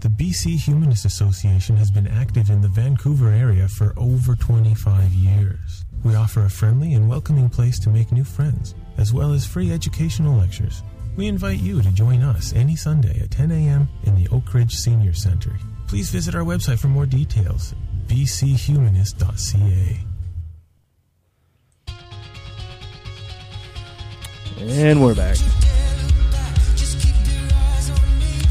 [0.00, 5.84] The BC Humanist Association has been active in the Vancouver area for over 25 years.
[6.04, 9.72] We offer a friendly and welcoming place to make new friends, as well as free
[9.72, 10.82] educational lectures.
[11.16, 13.88] We invite you to join us any Sunday at 10 a.m.
[14.04, 15.52] in the Oak Ridge Senior Center.
[15.86, 17.74] Please visit our website for more details
[18.08, 20.13] bchumanist.ca.
[24.58, 25.36] And we're back.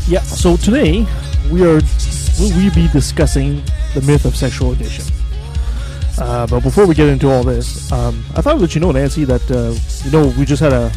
[0.07, 1.05] Yeah, so today
[1.49, 1.79] we are
[2.39, 3.63] will we be discussing
[3.93, 5.05] the myth of sexual addiction.
[6.19, 8.91] Uh, but before we get into all this, um, I thought I'd let you know,
[8.91, 9.73] Nancy, that uh,
[10.05, 10.91] you know we just had a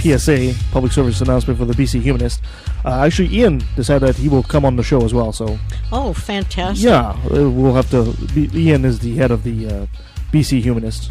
[0.00, 2.40] PSA public service announcement for the BC Humanist.
[2.84, 5.32] Uh, actually, Ian decided that he will come on the show as well.
[5.32, 5.58] So
[5.90, 6.84] Oh, fantastic.
[6.84, 8.12] yeah, uh, we'll have to.
[8.34, 9.86] Be, Ian is the head of the uh,
[10.32, 11.10] BC Humanist,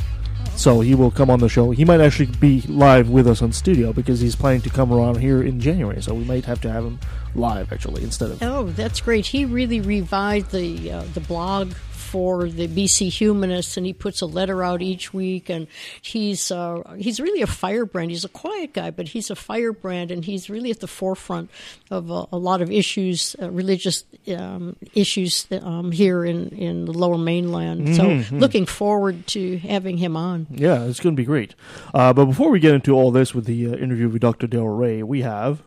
[0.62, 1.71] so he will come on the show.
[1.71, 5.17] He might actually be live with us on studio because he's planning to come around
[5.17, 6.02] here in January.
[6.04, 7.00] So we might have to have him
[7.34, 8.43] live actually instead of.
[8.43, 9.26] Oh, that's great.
[9.26, 11.74] He really revived the uh, the blog
[12.12, 15.50] for the BC Humanists, and he puts a letter out each week.
[15.50, 15.67] And
[16.02, 18.12] he's uh, he's really a firebrand.
[18.12, 21.50] He's a quiet guy, but he's a firebrand, and he's really at the forefront
[21.89, 24.04] of a, a lot of issues, uh, religious
[24.36, 27.95] um, issues um, here in in the Lower Mainland.
[27.95, 28.39] So, Mhm.
[28.39, 30.47] looking forward to having him on.
[30.52, 31.56] Yeah, it's going to be great.
[31.93, 34.47] Uh, but before we get into all this with the uh, interview with Dr.
[34.47, 35.62] Darrel Ray, we have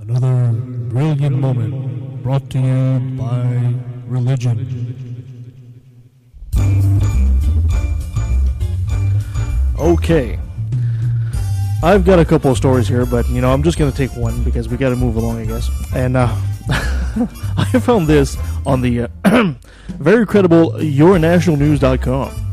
[0.00, 3.74] Another brilliant moment brought to you by
[4.08, 5.09] religion.
[9.80, 10.38] Okay.
[11.82, 14.14] I've got a couple of stories here, but you know, I'm just going to take
[14.14, 15.70] one because we got to move along, I guess.
[15.94, 16.28] And uh,
[17.56, 19.08] I found this on the uh,
[19.88, 22.52] very credible yournationalnews.com.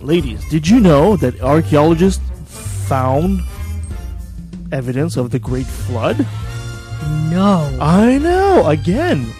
[0.00, 2.24] Ladies, did you know that archaeologists
[2.88, 3.42] found
[4.72, 6.26] evidence of the Great Flood?
[7.30, 7.76] No.
[7.78, 9.30] I know, again.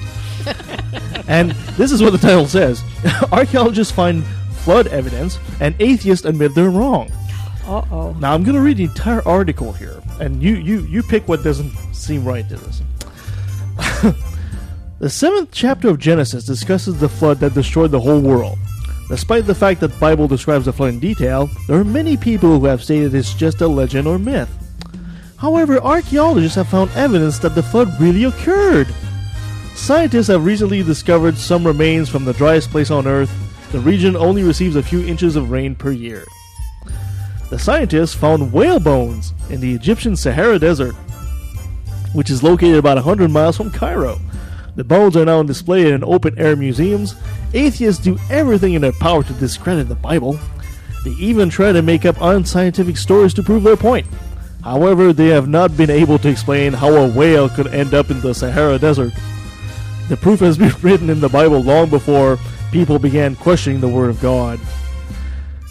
[1.28, 2.82] and this is what the title says
[3.32, 4.24] Archaeologists find
[4.70, 7.10] flood evidence, and atheists admit they're wrong.
[7.66, 8.12] Uh oh.
[8.20, 11.42] Now I'm going to read the entire article here, and you you you pick what
[11.42, 12.82] doesn't seem right to this.
[15.00, 18.58] the seventh chapter of Genesis discusses the flood that destroyed the whole world.
[19.08, 22.60] Despite the fact that the Bible describes the flood in detail, there are many people
[22.60, 24.50] who have stated it's just a legend or myth.
[25.36, 28.86] However, archaeologists have found evidence that the flood really occurred.
[29.74, 33.32] Scientists have recently discovered some remains from the driest place on Earth.
[33.72, 36.24] The region only receives a few inches of rain per year.
[37.50, 40.94] The scientists found whale bones in the Egyptian Sahara Desert,
[42.12, 44.20] which is located about 100 miles from Cairo.
[44.74, 47.14] The bones are now on display in open air museums.
[47.54, 50.38] Atheists do everything in their power to discredit the Bible.
[51.04, 54.06] They even try to make up unscientific stories to prove their point.
[54.62, 58.20] However, they have not been able to explain how a whale could end up in
[58.20, 59.12] the Sahara Desert.
[60.08, 62.38] The proof has been written in the Bible long before
[62.70, 64.60] people began questioning the Word of God.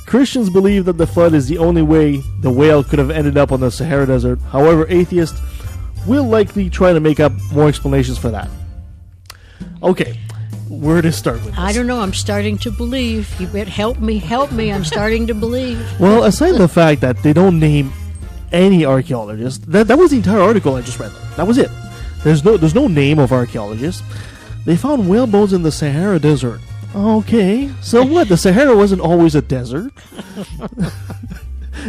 [0.06, 3.52] Christians believe that the flood is the only way the whale could have ended up
[3.52, 4.40] on the Sahara Desert.
[4.52, 5.40] However, atheists
[6.08, 8.50] will likely try to make up more explanations for that.
[9.84, 10.20] Okay,
[10.68, 11.58] where to start with?
[11.58, 12.00] I don't know.
[12.00, 13.30] I'm starting to believe.
[13.40, 14.18] You better help me.
[14.18, 14.72] Help me.
[14.72, 15.80] I'm starting to believe.
[16.00, 17.94] Well, aside the fact that they don't name
[18.52, 21.12] any archaeologist, that that was the entire article I just read.
[21.38, 21.70] That was it.
[22.24, 24.04] There's no there's no name of archaeologists.
[24.66, 26.60] They found whale bones in the Sahara Desert.
[26.96, 28.30] Okay, so what?
[28.30, 29.94] The Sahara wasn't always a desert.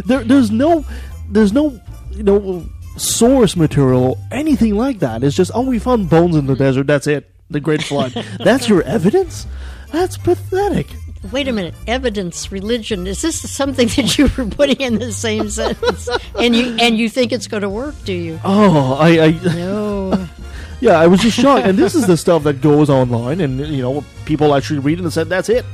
[0.05, 0.85] there, there's no,
[1.31, 5.25] there's no, you know, source material, anything like that.
[5.25, 6.87] It's just, oh, we found bones in the desert.
[6.87, 7.31] That's it.
[7.49, 8.13] The Great Flood.
[8.39, 9.47] That's your evidence.
[9.91, 10.87] That's pathetic.
[11.33, 11.75] Wait a minute.
[11.87, 13.07] Evidence, religion.
[13.07, 16.09] Is this something that you were putting in the same sentence?
[16.39, 17.95] And you and you think it's going to work?
[18.05, 18.41] Do you?
[18.43, 20.29] Oh, I, I No.
[20.81, 21.67] yeah, I was just shocked.
[21.67, 25.03] And this is the stuff that goes online, and you know, people actually read it
[25.03, 25.65] and said that's it.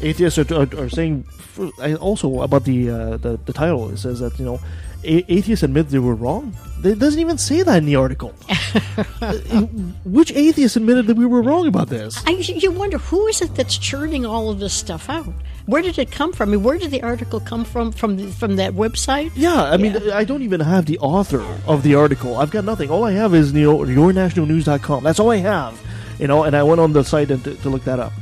[0.00, 1.24] Atheists are, are, are saying
[1.80, 3.90] and also about the, uh, the the title.
[3.90, 4.60] It says that you know,
[5.04, 6.54] a- atheists admit they were wrong.
[6.84, 8.34] It doesn't even say that in the article.
[9.20, 9.34] Uh,
[10.04, 12.22] Which atheist admitted that we were wrong about this?
[12.26, 15.32] I, you wonder who is it that's churning all of this stuff out?
[15.66, 16.50] Where did it come from?
[16.50, 17.92] I mean, where did the article come from?
[17.92, 19.30] From the, from that website?
[19.34, 22.36] Yeah, I mean, I don't even have the author of the article.
[22.36, 22.90] I've got nothing.
[22.90, 25.04] All I have is you know yournationalnews.com.
[25.04, 25.80] That's all I have.
[26.18, 28.12] You know, and I went on the site and to, to look that up.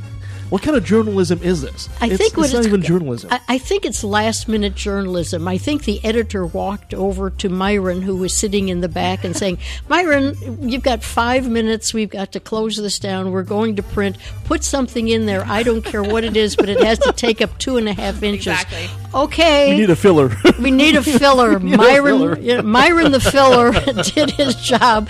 [0.51, 1.87] What kind of journalism is this?
[2.01, 3.31] I it's, think what it's not even journalism.
[3.31, 5.47] I, I think it's last minute journalism.
[5.47, 9.33] I think the editor walked over to Myron, who was sitting in the back, and
[9.33, 11.93] saying, "Myron, you've got five minutes.
[11.93, 13.31] We've got to close this down.
[13.31, 14.17] We're going to print.
[14.43, 15.45] Put something in there.
[15.45, 17.93] I don't care what it is, but it has to take up two and a
[17.93, 18.89] half inches." Exactly.
[19.13, 19.71] Okay.
[19.71, 20.35] we need a filler.
[20.59, 21.59] We need a filler.
[21.59, 22.61] We need a Myron, filler.
[22.63, 23.71] Myron the filler
[24.03, 25.09] did his job.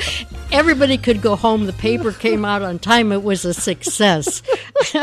[0.52, 1.66] Everybody could go home.
[1.66, 3.12] The paper came out on time.
[3.12, 4.42] It was a success.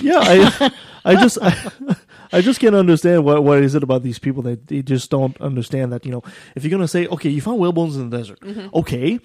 [0.00, 0.72] yeah, I,
[1.04, 1.96] I just, I,
[2.32, 5.38] I just can't understand what what is it about these people that they just don't
[5.40, 6.22] understand that you know
[6.54, 8.72] if you're gonna say okay you found whale bones in the desert Mhm.
[8.74, 9.18] okay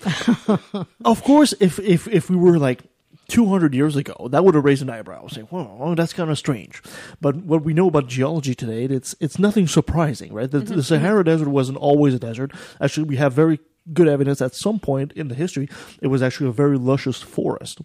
[1.05, 2.83] of course if if if we were like
[3.27, 6.81] 200 years ago that would have raised an eyebrow say well that's kind of strange
[7.21, 10.83] but what we know about geology today it's it's nothing surprising right the, the Mhm.
[10.83, 13.59] Sahara Desert wasn't always a desert actually we have very
[13.93, 15.69] good evidence at some point in the history
[16.01, 17.81] it was actually a very luscious forest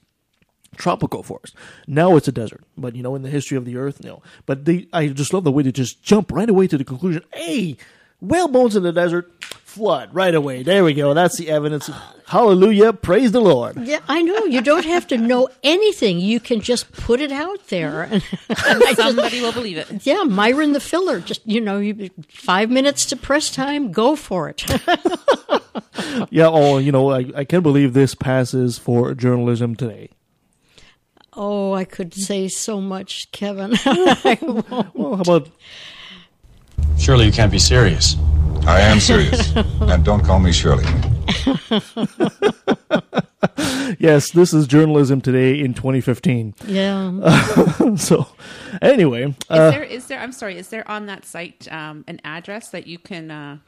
[0.77, 1.55] tropical forest.
[1.89, 4.23] Now it's a desert, but you know, in the history of the earth, no.
[4.47, 7.23] But they, I just love the way they just jump right away to the conclusion.
[7.35, 7.77] Hey,
[8.21, 10.63] whale bones in the desert, flood right away.
[10.63, 11.13] There we go.
[11.13, 11.91] That's the evidence.
[12.29, 13.85] Hallelujah, praise the Lord.
[13.85, 14.45] Yeah, I know.
[14.45, 16.21] You don't have to know anything.
[16.21, 20.07] You can just put it out there, and I just- Somebody will believe it.
[20.07, 21.19] yeah, Myron the filler.
[21.19, 23.91] Just you know, you, five minutes to press time.
[23.91, 24.65] Go for it.
[26.31, 26.49] Yeah.
[26.49, 30.11] Oh, you know, I, I can't believe this passes for journalism today.
[31.35, 33.73] Oh, I could say so much, Kevin.
[33.85, 34.95] I won't.
[34.95, 35.49] Well, how about
[36.99, 38.17] Surely you can't be serious.
[38.67, 39.53] I am serious.
[39.57, 40.85] and don't call me Shirley.
[43.99, 46.55] yes, this is journalism today in 2015.
[46.67, 47.95] Yeah.
[47.97, 48.27] so,
[48.83, 52.21] anyway, Is uh, there is there I'm sorry, is there on that site um, an
[52.25, 53.59] address that you can uh,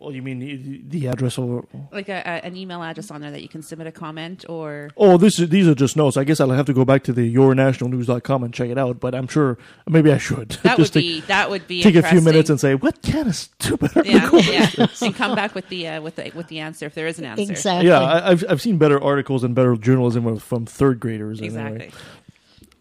[0.00, 3.30] well, you mean the, the address or like a, a, an email address on there
[3.32, 6.16] that you can submit a comment or Oh, this is, these are just notes.
[6.16, 9.00] I guess I'll have to go back to the yournationalnews.com and check it out.
[9.00, 9.58] But I'm sure
[9.88, 12.48] maybe I should that would Just take- be that would be take a few minutes
[12.50, 15.02] and say what kind of stupid yeah, article yeah, is this?
[15.02, 17.24] and come back with the uh, with the with the answer if there is an
[17.24, 17.50] answer.
[17.50, 17.88] Exactly.
[17.88, 21.40] Yeah, I, I've I've seen better articles and better journalism from third graders.
[21.40, 21.86] Anyway.
[21.86, 22.00] Exactly.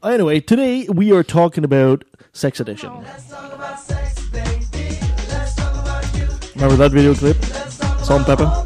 [0.03, 2.91] Anyway, today we are talking about sex addiction.
[6.57, 7.37] Remember that video clip?
[8.03, 8.63] Salt and pepper.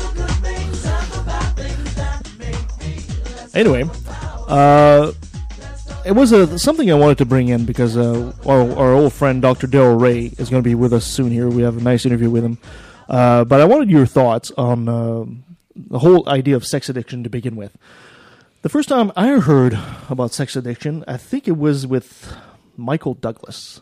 [3.54, 3.84] Anyway,
[4.48, 5.12] uh,
[6.06, 9.42] it was a, something I wanted to bring in because uh, our, our old friend
[9.42, 9.68] Dr.
[9.68, 11.50] Darrel Ray is going to be with us soon here.
[11.50, 12.60] We have a nice interview with him.
[13.10, 15.26] Uh, but I wanted your thoughts on uh,
[15.76, 17.78] the whole idea of sex addiction to begin with.
[18.62, 19.78] The first time I heard
[20.10, 22.34] about sex addiction, I think it was with
[22.78, 23.82] Michael Douglas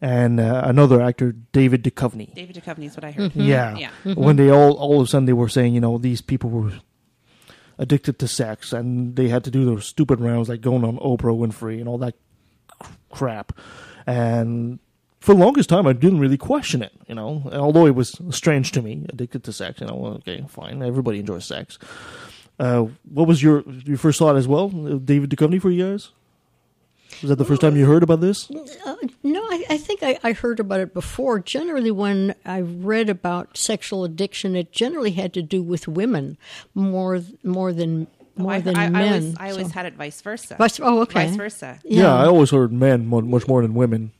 [0.00, 2.34] and uh, another actor, David Duchovny.
[2.34, 3.34] David Duchovny is what I heard.
[3.34, 4.14] Yeah, yeah.
[4.14, 6.72] when they all all of a sudden they were saying, you know, these people were
[7.78, 11.36] addicted to sex, and they had to do those stupid rounds like going on Oprah
[11.36, 12.14] Winfrey and all that
[12.78, 13.52] cr- crap.
[14.06, 14.78] And
[15.20, 18.72] for the longest time, I didn't really question it, you know, although it was strange
[18.72, 19.80] to me, addicted to sex.
[19.80, 21.78] You know, well, okay, fine, everybody enjoys sex.
[22.58, 26.10] Uh, what was your your first thought as well, uh, David Duchovny, for you guys?
[27.22, 28.50] Was that the first time you heard about this?
[28.50, 31.38] Uh, no, I, I think I, I heard about it before.
[31.40, 36.38] Generally, when I read about sexual addiction, it generally had to do with women
[36.74, 39.08] more more than more Oh, I, than I, I men.
[39.12, 40.56] always, I always So- had it vice versa.
[40.56, 41.26] Vice- oh, okay.
[41.26, 41.78] Vice versa.
[41.84, 44.12] Yeah, I always heard men much more than women.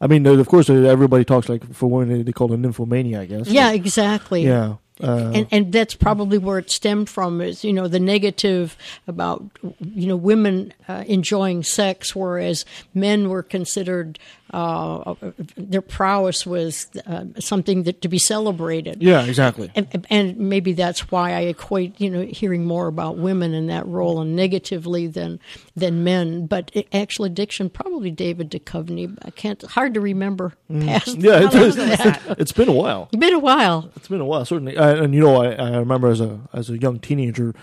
[0.00, 3.18] I mean, of course, everybody talks like for women they call it nymphomania.
[3.20, 3.48] I guess.
[3.48, 4.44] Yeah, exactly.
[4.44, 4.76] Yeah.
[5.02, 9.44] Uh, and and that's probably where it stemmed from is you know the negative about
[9.80, 14.18] you know women uh, enjoying sex whereas men were considered
[14.50, 15.14] uh,
[15.56, 19.70] their prowess was uh, something that to be celebrated yeah, exactly.
[19.74, 23.86] and, and maybe that's why I equate, you know, hearing more about women in that
[23.86, 25.40] role and negatively than
[25.76, 26.46] than men.
[26.46, 29.16] But it, actual addiction, probably David Duchovny.
[29.22, 31.18] I can't hard to remember past.
[31.18, 31.22] Mm.
[31.22, 32.22] Yeah, how it's, it's, that?
[32.38, 33.08] it's been a while.
[33.16, 33.90] been a while.
[33.96, 34.76] It's been a while, certainly.
[34.76, 37.54] Uh, and you know, I, I remember as a as a young teenager,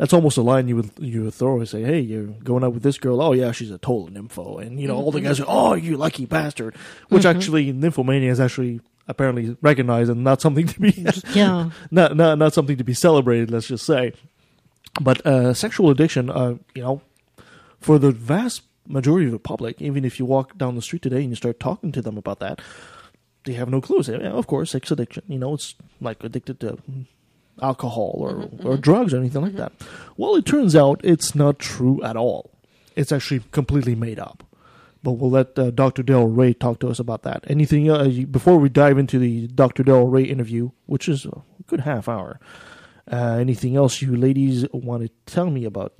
[0.00, 2.72] that's almost a line you would you would throw and say, "Hey, you're going out
[2.72, 3.20] with this girl.
[3.20, 5.98] Oh yeah, she's a total nympho." And you know, all the guys are, "Oh, you
[5.98, 6.74] lucky bastard,"
[7.10, 7.34] which Mhm.
[7.36, 11.70] actually nymphomania is actually apparently recognized and not something to be Yeah.
[11.90, 13.50] not not not something to be celebrated.
[13.50, 14.12] Let's just say.
[15.00, 17.02] But uh, sexual addiction, uh, you know,
[17.80, 21.20] for the vast majority of the public, even if you walk down the street today
[21.20, 22.60] and you start talking to them about that,
[23.44, 24.02] they have no clue.
[24.02, 25.22] Say, yeah, of course, sex addiction.
[25.28, 26.78] You know, it's like addicted to
[27.62, 29.72] alcohol or, or drugs or anything like that.
[30.16, 32.50] Well, it turns out it's not true at all.
[32.96, 34.44] It's actually completely made up.
[35.02, 36.02] But we'll let uh, Dr.
[36.02, 37.44] Darrel Ray talk to us about that.
[37.46, 39.82] Anything uh, before we dive into the Dr.
[39.82, 42.38] Darrel Ray interview, which is a good half hour?
[43.10, 45.94] Uh, anything else you ladies want to tell me about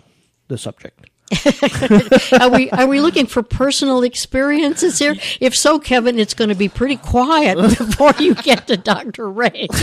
[0.49, 1.09] the subject?
[2.41, 5.15] are we are we looking for personal experiences here?
[5.41, 9.31] If so, Kevin, it's going to be pretty quiet before you get to Dr.
[9.31, 9.69] Ray.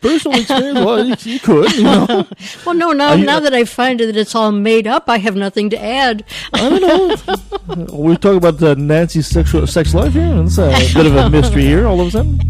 [0.00, 0.78] Personal experience?
[0.78, 2.26] Well, you, could, you know.
[2.64, 5.36] well, no, now you- now that I find that it's all made up, I have
[5.36, 6.24] nothing to add.
[6.54, 7.86] I don't know.
[7.92, 10.42] We're talking about uh, Nancy's sexual sex life here.
[10.42, 11.86] It's a bit of a mystery here.
[11.86, 12.40] All of a sudden.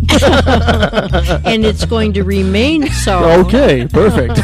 [1.45, 3.25] and it's going to remain so.
[3.47, 4.39] Okay, perfect.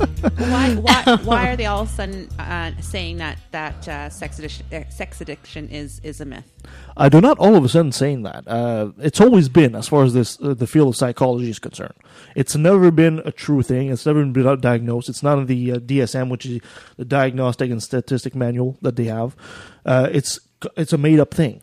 [0.00, 4.38] Why, why, why are they all of a sudden uh, saying that that uh, sex
[4.38, 6.50] addiction uh, sex addiction is is a myth?
[6.96, 8.46] I do not all of a sudden saying that.
[8.46, 11.94] Uh, it's always been, as far as this uh, the field of psychology is concerned,
[12.34, 13.90] it's never been a true thing.
[13.90, 15.08] It's never been diagnosed.
[15.08, 16.60] It's not in the uh, DSM, which is
[16.96, 19.36] the Diagnostic and Statistic Manual that they have.
[19.84, 20.40] Uh, it's
[20.76, 21.62] it's a made up thing.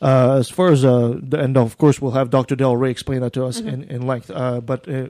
[0.00, 2.54] Uh, as far as uh, the- and of course we'll have Dr.
[2.54, 4.30] Darrel Ray explain that to us in, in length.
[4.30, 5.08] Uh, but uh,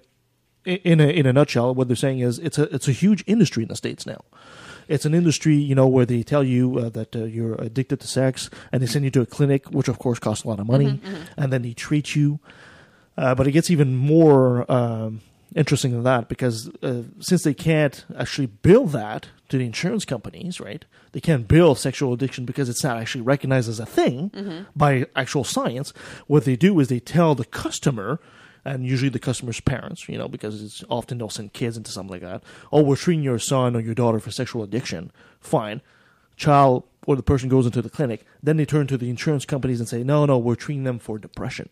[0.68, 3.62] in a in a nutshell, what they're saying is it's a it's a huge industry
[3.62, 4.20] in the states now.
[4.88, 8.06] It's an industry, you know, where they tell you uh, that uh, you're addicted to
[8.06, 10.66] sex, and they send you to a clinic, which of course costs a lot of
[10.66, 11.20] money, Mhm, mhm.
[11.36, 12.40] and then they treat you.
[13.16, 15.20] Uh, but it gets even more um,
[15.54, 20.60] interesting than that because uh, since they can't actually bill that to the insurance companies,
[20.60, 20.84] right?
[21.12, 24.66] They can't bill sexual addiction because it's not actually recognized as a thing Mhm.
[24.76, 25.92] by actual science.
[26.28, 28.20] What they do is they tell the customer
[28.68, 32.12] and usually the customer's parents, you know, because it's often they'll send kids into something
[32.12, 32.42] like that.
[32.72, 35.10] Oh, we're treating your son or your daughter for sexual addiction.
[35.40, 35.82] Fine.
[36.36, 39.80] Child or the person goes into the clinic, then they turn to the insurance companies
[39.80, 41.70] and say, no, no, we're treating them for depression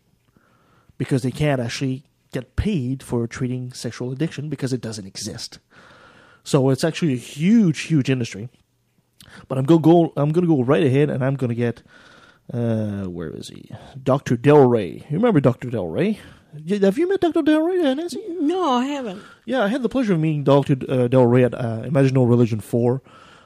[0.99, 5.59] because they can't actually get paid for treating sexual addiction because it doesn't exist.
[6.43, 8.49] So it's actually a huge, huge industry.
[9.49, 10.13] But I'm gonna go.
[10.17, 11.83] I'm gonna go right ahead, and I'm gonna get.
[12.53, 13.71] Uh, where is he?
[14.01, 15.05] Doctor Darrel Ray.
[15.11, 16.21] You remember Doctor Darrel Ray?
[16.81, 18.23] Have you met Doctor Darrel Ray, uh, Nancy?
[18.41, 19.23] No, I haven't.
[19.45, 22.25] Yeah, I had the pleasure of meeting Doctor uh, Darrel Ray at uh, Imagine No
[22.25, 23.03] Religion Four.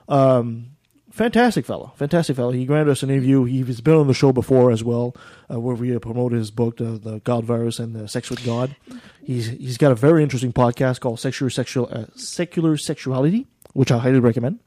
[0.08, 0.70] Um,
[1.10, 2.50] fantastic fellow, fantastic fellow.
[2.50, 3.44] He granted us an interview.
[3.44, 5.14] He's been on the show before as well,
[5.50, 8.76] uh, where we promoted his book, uh, "The God Virus and the Sex with God."
[9.22, 13.98] He's he's got a very interesting podcast called "Secular Sexual uh, Secular Sexuality," which I
[13.98, 14.60] highly recommend.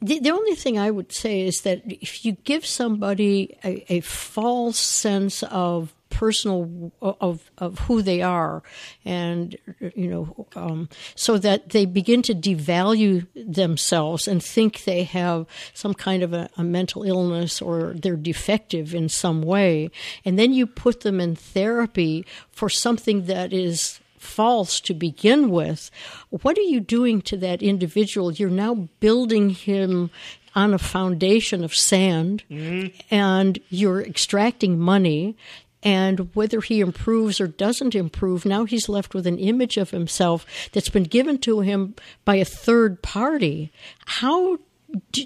[0.00, 4.00] The, the only thing I would say is that if you give somebody a, a
[4.00, 8.62] false sense of personal of of who they are,
[9.04, 9.56] and
[9.96, 15.94] you know, um, so that they begin to devalue themselves and think they have some
[15.94, 19.90] kind of a, a, mental illness or they're defective in some way,
[20.24, 25.90] and then you put them in therapy for something that is false to begin with,
[26.30, 28.32] what are you doing to that individual?
[28.32, 30.10] You're now building him
[30.54, 32.96] on a foundation of sand mm-hmm.
[33.10, 35.36] and you're extracting money.
[35.82, 40.46] And whether he improves or doesn't improve, now he's left with an image of himself
[40.72, 43.72] that's been given to him by a third party.
[44.06, 44.58] How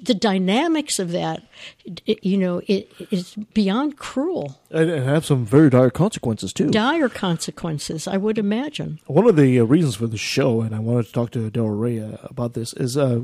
[0.05, 1.43] the dynamics of that,
[2.07, 4.61] you know, it is beyond cruel.
[4.71, 6.71] And, and, have some very dire consequences, too.
[6.71, 9.01] Dire consequences, I would imagine.
[9.07, 11.71] One of the uh, reasons for the show, and I wanted to talk to Darrel
[11.71, 13.23] Ray uh, about this, is uh,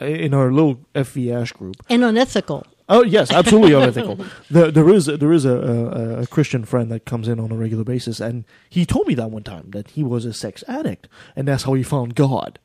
[0.00, 1.76] in our little FV Ash group.
[1.88, 2.66] And unethical.
[2.88, 4.24] Oh yes, absolutely unethical.
[4.50, 7.56] there, there is there is a, a, a, Christian friend that comes in on a
[7.56, 11.06] regular basis, and he told me that one time that he was a sex addict,
[11.36, 12.58] and that's how he found God.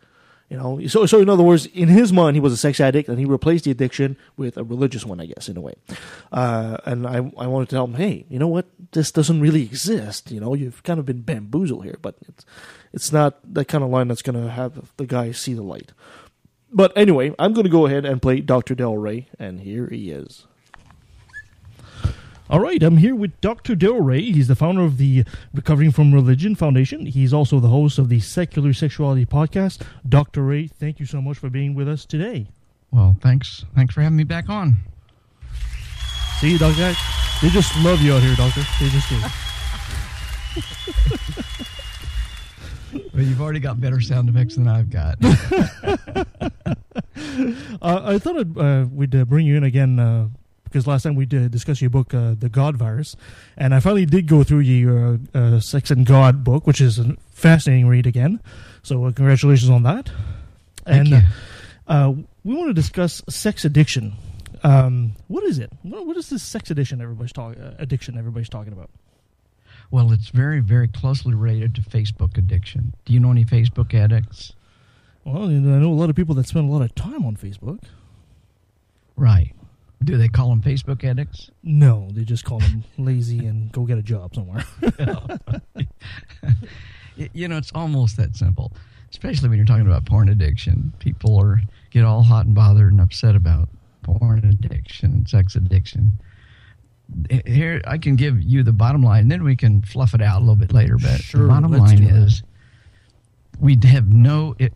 [0.50, 3.10] You know, so so in other words, in his mind, he was a sex addict,
[3.10, 5.74] and he replaced the addiction with a religious one, I guess, in a way.
[6.32, 8.68] Uh, and I I wanted to tell him, hey, you know what?
[8.92, 10.32] This doesn't really exist.
[10.32, 12.46] You know, you've kind of been bamboozled here, but it's
[12.94, 15.92] it's not that kind of line that's going to have the guy see the light.
[16.74, 18.74] But anyway, I'm going to go ahead and play Dr.
[18.74, 20.48] Darrel Ray, and here he is.
[22.50, 23.76] All right, I'm here with Dr.
[23.76, 24.22] Darrel Ray.
[24.22, 27.06] He's the founder of the Recovering from Religion Foundation.
[27.06, 29.84] He's also the host of the Secular Sexuality podcast.
[30.08, 30.44] Dr.
[30.44, 32.48] Ray, thank you so much for being with us today.
[32.92, 33.66] Well, thanks.
[33.76, 34.76] Thanks for having me back on.
[36.40, 36.94] See, you, Doctor,
[37.42, 38.64] they just love you out here, Doctor.
[38.80, 39.20] They just do.
[43.14, 45.18] well, you've already got better sound effects than I've got.
[47.82, 50.30] uh, I thought uh, we'd uh, bring you in again uh,
[50.64, 53.16] because last time we did discuss your book, uh, The God Virus,
[53.56, 57.16] and I finally did go through your uh, Sex and God book, which is a
[57.32, 58.40] fascinating read again.
[58.82, 60.10] So, uh, congratulations on that.
[60.86, 61.24] Thank and
[61.88, 62.14] uh,
[62.44, 64.14] we want to discuss sex addiction.
[64.64, 65.72] Um, what is it?
[65.84, 68.90] What, what is this sex addiction everybody's talking uh, addiction everybody's talking about?
[69.94, 72.96] Well, it's very, very closely related to Facebook addiction.
[73.06, 74.54] Do you know any Facebook addicts?
[75.24, 77.78] Well, I know a lot of people that spend a lot of time on Facebook.
[79.16, 79.54] Right.
[80.04, 81.52] Do they call them Facebook addicts?
[81.62, 84.66] No, they just call them lazy and go get a job somewhere.
[87.16, 88.74] you know, it's almost that simple.
[89.12, 93.00] Especially when you're talking about porn addiction, people are get all hot and bothered and
[93.00, 93.70] upset about
[94.02, 96.14] porn addiction, sex addiction.
[97.46, 100.38] Here, I can give you the bottom line, and then we can fluff it out
[100.38, 100.98] a little bit later.
[100.98, 102.44] But sure, the bottom line is,
[103.60, 104.56] we have no.
[104.58, 104.74] It,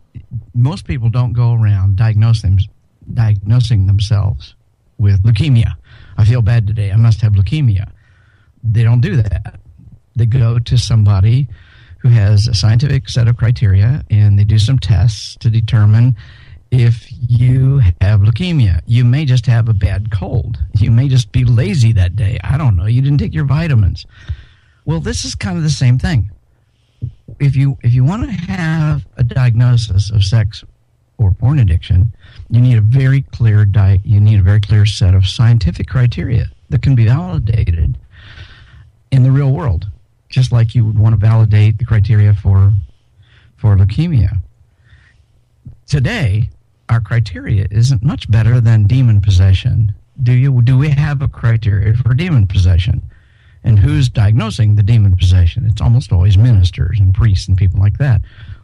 [0.53, 2.59] most people don't go around diagnosing
[3.13, 4.55] diagnosing themselves
[4.97, 5.73] with leukemia.
[6.17, 6.91] I feel bad today.
[6.91, 7.89] I must have leukemia.
[8.63, 9.59] They don't do that.
[10.15, 11.47] They go to somebody
[11.99, 16.15] who has a scientific set of criteria and they do some tests to determine
[16.71, 18.81] if you have leukemia.
[18.85, 20.57] You may just have a bad cold.
[20.79, 22.39] You may just be lazy that day.
[22.43, 22.85] I don't know.
[22.85, 24.05] You didn't take your vitamins.
[24.85, 26.31] Well, this is kind of the same thing.
[27.39, 30.63] If you if you want to have a diagnosis of sex
[31.17, 32.11] or porn addiction,
[32.49, 34.01] you need a very clear diet.
[34.05, 37.97] You need a very clear set of scientific criteria that can be validated
[39.11, 39.87] in the real world,
[40.29, 42.71] just like you would want to validate the criteria for
[43.57, 44.37] for leukemia.
[45.85, 46.49] Today,
[46.89, 49.93] our criteria isn't much better than demon possession.
[50.23, 53.01] Do you do we have a criteria for demon possession?
[53.63, 55.65] And who's diagnosing the demon possession?
[55.65, 58.21] It's almost always ministers and priests and people like that.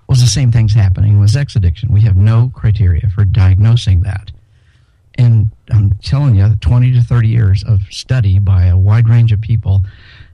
[0.07, 1.91] Well, the same thing's happening with sex addiction.
[1.91, 4.31] We have no criteria for diagnosing that.
[5.15, 9.41] And I'm telling you, 20 to 30 years of study by a wide range of
[9.41, 9.81] people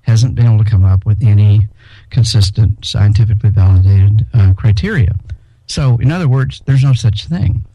[0.04, 1.68] hasn't been able to come up with any
[2.10, 5.16] consistent, scientifically validated uh, criteria.
[5.68, 7.66] So, in other words, there's no such thing.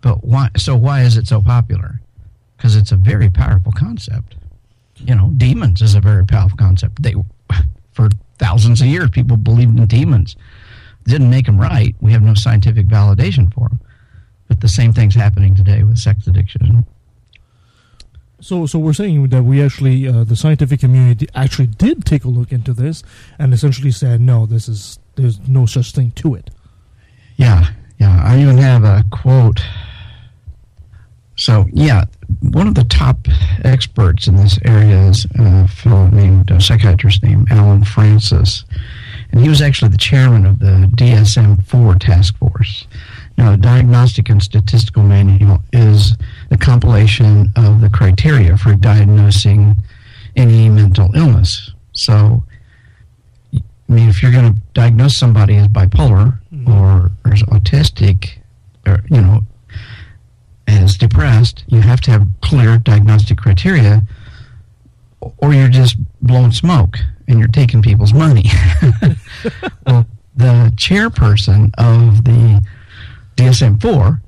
[0.00, 0.50] But why?
[0.56, 2.00] So why is it so popular?
[2.56, 4.36] Because it's a very powerful concept.
[4.96, 7.02] You know, demons is a very powerful concept.
[7.02, 7.14] They,
[7.92, 10.36] for thousands of years, people believed in demons.
[11.04, 11.94] Didn't make them right.
[12.00, 13.80] We have no scientific validation for them.
[14.48, 16.86] But the same thing's happening today with sex addiction.
[18.40, 22.28] So, so we're saying that we actually, uh, the scientific community actually did take a
[22.28, 23.02] look into this
[23.38, 26.50] and essentially said, no, this is there's no such thing to it.
[27.36, 28.22] Yeah, yeah.
[28.24, 29.60] I even have a quote.
[31.36, 32.04] So, yeah,
[32.40, 33.28] one of the top
[33.64, 38.64] experts in this area is a fellow named, a psychiatrist named Allen Frances.
[39.30, 42.86] And he was actually the chairman of the DSM 4 task force.
[43.36, 46.16] Now, the Diagnostic and Statistical Manual is
[46.50, 49.76] the compilation of the criteria for diagnosing
[50.34, 51.70] any mental illness.
[51.92, 52.42] So,
[53.54, 56.72] I mean, if you're going to diagnose somebody as bipolar mm-hmm.
[56.72, 58.38] or, or as autistic,
[58.86, 59.42] or, you know,
[60.66, 64.02] as depressed, you have to have clear diagnostic criteria,
[65.38, 68.44] or you're just blowing smoke and you're taking people's money.
[69.86, 70.06] well,
[70.36, 72.62] the chairperson of the
[73.36, 74.20] DSM 4,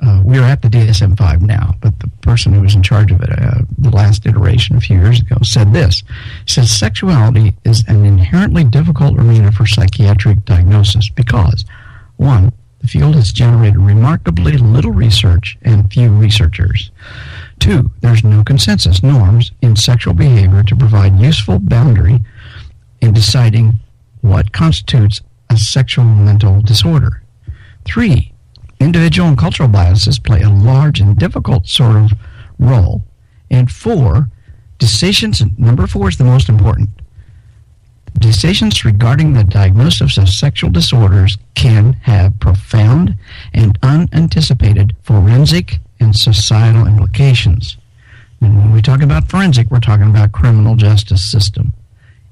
[0.00, 3.20] uh, we're at the DSM 5 now, but the person who was in charge of
[3.22, 6.02] it, uh, the last iteration a few years ago, said this.
[6.46, 11.64] Says sexuality is an inherently difficult arena for psychiatric diagnosis because,
[12.16, 12.52] one,
[12.84, 16.90] the field has generated remarkably little research and few researchers.
[17.58, 22.20] Two, there's no consensus norms in sexual behavior to provide useful boundary
[23.00, 23.72] in deciding
[24.20, 27.22] what constitutes a sexual mental disorder.
[27.86, 28.34] Three,
[28.78, 32.12] individual and cultural biases play a large and difficult sort of
[32.58, 33.02] role.
[33.50, 34.28] And four,
[34.76, 36.90] decisions, number four is the most important.
[38.18, 43.16] Decisions regarding the diagnosis of sexual disorders can have profound
[43.52, 47.76] and unanticipated forensic and societal implications.
[48.40, 51.72] And when we talk about forensic, we're talking about criminal justice system.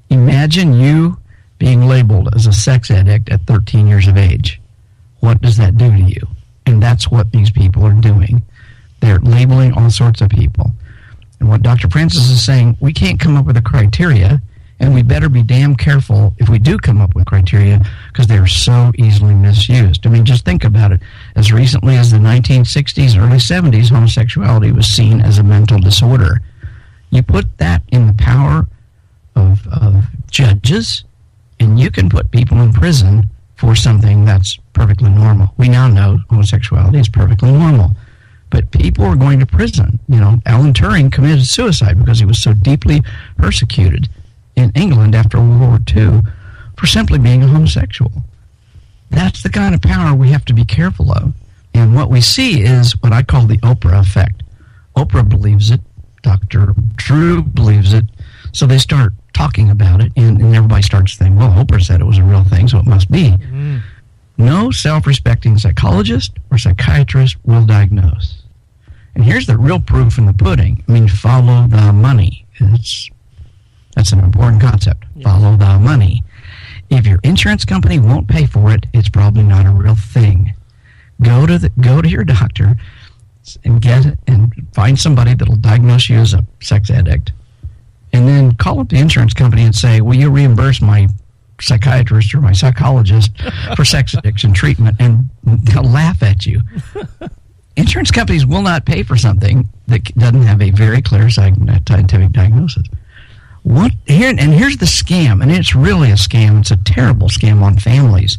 [0.09, 1.17] Imagine you
[1.59, 4.61] being labeled as a sex addict at 13 years of age.
[5.19, 6.27] What does that do to you?
[6.65, 8.41] And that's what these people are doing.
[9.01, 10.71] They're labeling all sorts of people.
[11.39, 11.89] And what Dr.
[11.89, 14.41] Frances is saying, we can't come up with a criteria
[14.79, 18.37] and we better be damn careful if we do come up with criteria because they
[18.37, 20.05] are so easily misused.
[20.05, 21.01] I mean, just think about it.
[21.35, 26.41] As recently as the 1960s, early 70s, homosexuality was seen as a mental disorder.
[27.11, 28.67] You put that in the power
[29.35, 31.03] of, of judges,
[31.59, 35.53] and you can put people in prison for something that's perfectly normal.
[35.57, 37.91] We now know homosexuality is perfectly normal.
[38.49, 39.99] But people are going to prison.
[40.07, 43.01] You know, Alan Turing committed suicide because he was so deeply
[43.37, 44.09] persecuted
[44.55, 46.21] in England after World War II
[46.77, 48.11] for simply being a homosexual.
[49.09, 51.33] That's the kind of power we have to be careful of.
[51.73, 54.43] And what we see is what I call the Oprah effect.
[54.95, 55.81] Oprah believes it,
[56.21, 56.73] Dr.
[56.95, 58.05] Drew believes it,
[58.51, 62.05] so they start talking about it, and, and everybody starts thinking, well, Oprah said it
[62.05, 63.31] was a real thing, so it must be.
[63.31, 63.81] Mm.
[64.37, 68.43] No self respecting psychologist or psychiatrist will diagnose.
[69.15, 70.83] And here's the real proof in the pudding.
[70.87, 72.45] I mean, follow the money.
[72.59, 73.09] It's
[73.95, 75.05] that's an important concept.
[75.15, 75.23] Yeah.
[75.23, 76.23] Follow the money.
[76.89, 80.53] If your insurance company won't pay for it, it's probably not a real thing.
[81.21, 82.75] Go to the go to your doctor
[83.63, 87.31] and get and find somebody that'll diagnose you as a sex addict.
[88.11, 91.07] And then call up the insurance company and say, "Will you reimburse my
[91.59, 93.31] psychiatrist or my psychologist
[93.75, 96.61] for sex addiction treatment?" And they'll laugh at you.
[97.75, 102.31] Insurance companies will not pay for something that doesn't have a very clear uh, scientific
[102.31, 102.85] diagnosis.
[103.63, 106.59] What here and here's the scam, and it's really a scam.
[106.59, 108.37] It's a terrible scam on families,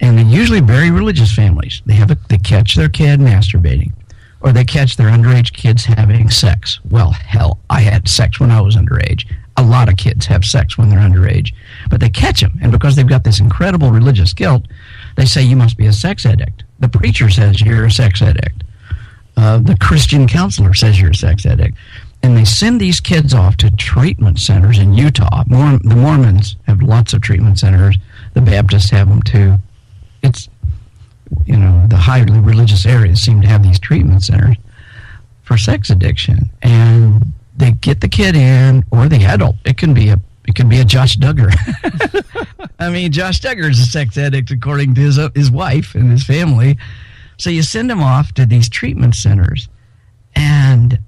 [0.00, 1.80] and they're usually very religious families.
[1.86, 3.92] They have a, they catch their kid masturbating,
[4.40, 6.80] or they catch their underage kids having sex.
[6.90, 9.30] Well, hell, I had sex when I was underage.
[9.58, 11.54] A lot of kids have sex when they're underage,
[11.88, 14.64] but they catch them, and because they've got this incredible religious guilt,
[15.16, 16.64] they say you must be a sex addict.
[16.80, 18.64] The preacher says you're a sex addict.
[19.36, 21.76] Uh, the Christian counselor says you're a sex addict
[22.26, 25.44] and they send these kids off to treatment centers in Utah.
[25.44, 27.96] the Mormons have lots of treatment centers.
[28.34, 29.58] The Baptists have them too.
[30.24, 30.48] It's
[31.44, 34.56] you know the highly religious areas seem to have these treatment centers
[35.44, 39.54] for sex addiction, and they get the kid in or the adult.
[39.64, 41.54] It can be a it can be a Josh Duggar.
[42.80, 46.24] I mean, Josh Duggar is a sex addict according to his his wife and his
[46.24, 46.76] family.
[47.38, 49.68] So you send him off to these treatment centers,
[50.34, 50.98] and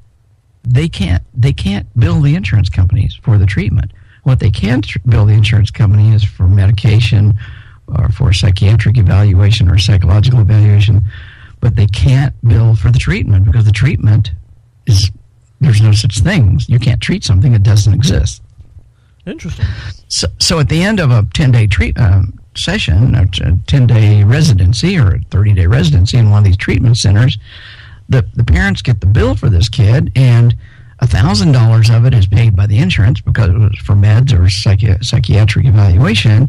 [0.68, 3.92] they can't they can't bill the insurance companies for the treatment.
[4.22, 7.34] What they can tr- bill the insurance company is for medication
[7.86, 11.02] or for psychiatric evaluation or psychological evaluation,
[11.60, 14.32] but they can't bill for the treatment because the treatment
[14.86, 15.10] is
[15.60, 16.60] there's no such thing.
[16.68, 18.42] You can't treat something that doesn't exist.
[19.26, 19.66] Interesting.
[20.08, 24.24] So, so at the end of a 10 day treat, um, session, a 10 day
[24.24, 27.38] residency or a 30 day residency in one of these treatment centers,
[28.08, 30.56] the, the parents get the bill for this kid, and
[31.02, 35.02] $1,000 of it is paid by the insurance because it was for meds or psychi-
[35.04, 36.48] psychiatric evaluation,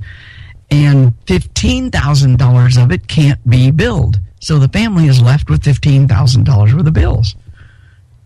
[0.71, 4.19] and $15,000 of it can't be billed.
[4.39, 7.35] So the family is left with $15,000 worth of bills.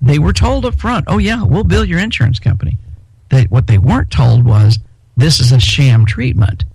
[0.02, 2.78] They were told up front, oh, yeah, we'll bill your insurance company.
[3.30, 4.78] They, what they weren't told was
[5.18, 6.66] this is a sham treatment.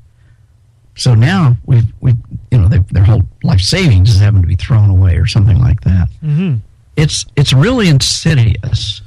[0.98, 2.14] So now we've, we
[2.50, 5.58] you know, they, their whole life savings is having to be thrown away or something
[5.58, 6.08] like that.
[6.22, 6.56] Mm-hmm.
[6.96, 9.00] It's it's really insidious.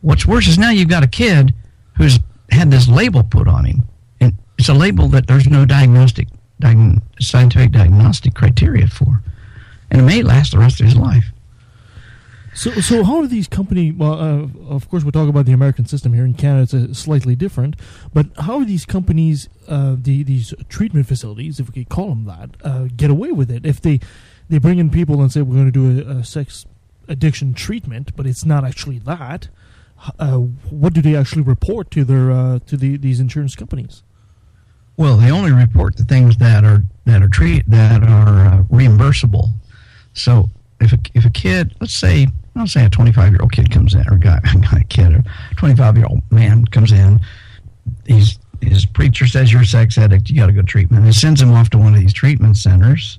[0.00, 1.54] What's worse is now you've got a kid
[1.98, 2.18] who's
[2.50, 3.82] had this label put on him,
[4.20, 6.28] and it's a label that there's no diagnostic,
[6.60, 9.22] diagn- scientific diagnostic criteria for,
[9.90, 11.26] and it may last the rest of his life.
[12.54, 13.90] So, so how do these company?
[13.90, 16.62] Well, uh, of course, we're talking about the American system here in Canada.
[16.62, 17.76] It's uh, slightly different,
[18.12, 22.24] but how are these companies, uh, the these treatment facilities, if we could call them
[22.26, 23.64] that, uh, get away with it?
[23.64, 24.00] If they
[24.50, 26.66] they bring in people and say we're going to do a, a sex
[27.08, 29.48] addiction treatment, but it's not actually that.
[30.18, 30.38] Uh,
[30.68, 34.02] what do they actually report to their uh, to the these insurance companies?
[34.98, 39.54] Well, they only report the things that are that are treat that are reimbursable.
[40.12, 40.50] So
[40.82, 42.26] if a, if a kid, let's say
[42.56, 45.24] I'll say a 25 year old kid comes in, or guy, not a kid, a
[45.56, 47.20] 25 year old man comes in.
[48.06, 50.30] He's his preacher says you're a sex addict.
[50.30, 51.04] You got to go to treatment.
[51.04, 53.18] He sends him off to one of these treatment centers,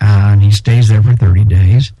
[0.00, 1.92] uh, and he stays there for 30 days.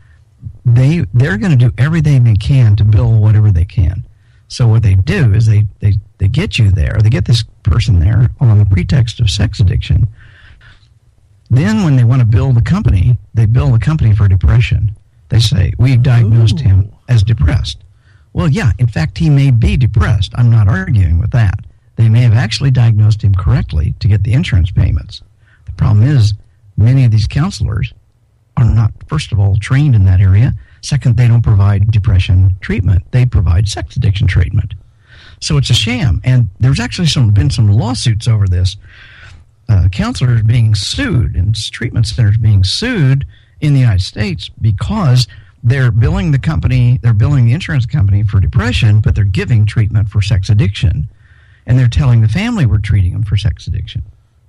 [0.64, 4.04] They they're going to do everything they can to bill whatever they can.
[4.48, 6.98] So what they do is they they they get you there.
[7.02, 10.08] They get this person there on the pretext of sex addiction.
[11.52, 14.96] Then when they want to build a company, they build a company for depression
[15.32, 16.64] they say, We diagnosed Ooh.
[16.64, 17.78] him as depressed.
[18.34, 20.32] Well, yeah, in fact, he may be depressed.
[20.36, 21.60] I'm not arguing with that.
[21.96, 25.22] They may have actually diagnosed him correctly to get the insurance payments.
[25.64, 26.34] The problem is,
[26.76, 27.94] many of these counselors
[28.58, 30.52] are not, first of all, trained in that area.
[30.82, 34.74] Second, they don't provide depression treatment, they provide sex addiction treatment.
[35.40, 36.20] So it's a sham.
[36.24, 38.76] And there's actually some, been some lawsuits over this.
[39.72, 43.26] Uh, counselors being sued and treatment centers being sued
[43.62, 45.26] in the United States because
[45.64, 50.10] they're billing the company, they're billing the insurance company for depression, but they're giving treatment
[50.10, 51.08] for sex addiction,
[51.64, 54.02] and they're telling the family we're treating them for sex addiction.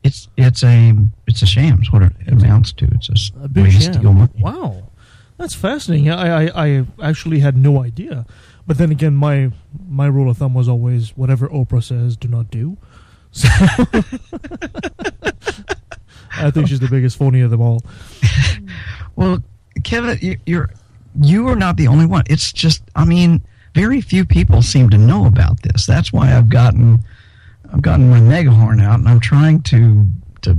[0.03, 0.93] It's it's a
[1.26, 1.78] it's a sham.
[1.80, 2.86] It's what it amounts to.
[2.91, 4.28] It's a, a big sham.
[4.39, 4.89] Wow,
[5.38, 6.09] that's fascinating.
[6.09, 8.26] I, I I actually had no idea.
[8.67, 9.51] But then again, my
[9.88, 12.78] my rule of thumb was always whatever Oprah says, do not do.
[13.34, 13.48] So
[16.38, 17.82] I think she's the biggest phony of them all.
[19.16, 19.44] well,
[19.84, 20.70] Kevin, you're
[21.20, 22.24] you are not the only one.
[22.28, 23.44] It's just, I mean,
[23.76, 25.86] very few people seem to know about this.
[25.86, 27.00] That's why I've gotten
[27.72, 30.08] I've gotten my megahorn out, and I'm trying to
[30.44, 30.58] to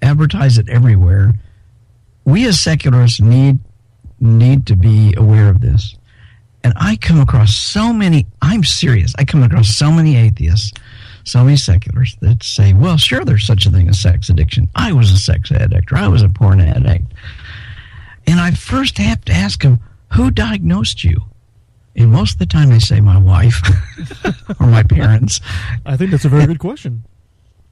[0.00, 1.34] advertise it everywhere.
[2.24, 3.58] We as secularists need
[4.18, 5.96] need to be aware of this.
[6.62, 10.72] And I come across so many, I'm serious, I come across so many atheists
[11.24, 14.68] so many seculars that say, well, sure, there's such a thing as sex addiction.
[14.74, 17.12] I was a sex addict or I was a porn addict.
[18.26, 19.80] And I first have to ask them,
[20.12, 21.22] who diagnosed you?
[21.96, 23.60] And most of the time they say my wife
[24.60, 25.40] or my parents.
[25.86, 27.04] I think that's a very good question.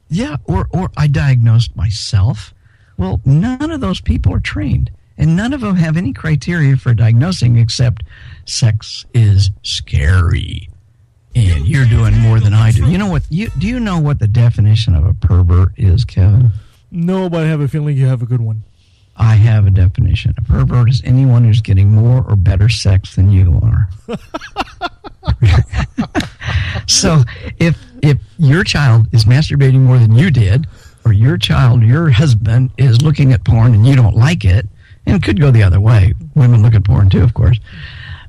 [0.09, 2.53] Yeah, or, or I diagnosed myself.
[2.97, 4.91] Well, none of those people are trained.
[5.17, 8.03] And none of them have any criteria for diagnosing except
[8.45, 10.69] sex is scary
[11.35, 12.89] and you're doing more than I do.
[12.89, 13.23] You know what?
[13.29, 16.51] You do you know what the definition of a pervert is, Kevin?
[16.91, 18.63] No, but I have a feeling you have a good one.
[19.15, 20.33] I have a definition.
[20.37, 23.89] A pervert is anyone who's getting more or better sex than you are.
[26.87, 27.21] so,
[27.59, 30.67] if if your child is masturbating more than you did,
[31.05, 34.67] or your child, your husband is looking at porn and you don't like it,
[35.05, 36.13] and it could go the other way.
[36.35, 37.59] Women look at porn too, of course.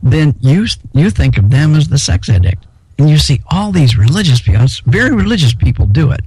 [0.03, 2.67] Then you you think of them as the sex addict
[2.99, 6.21] and you see all these religious people, very religious people do it.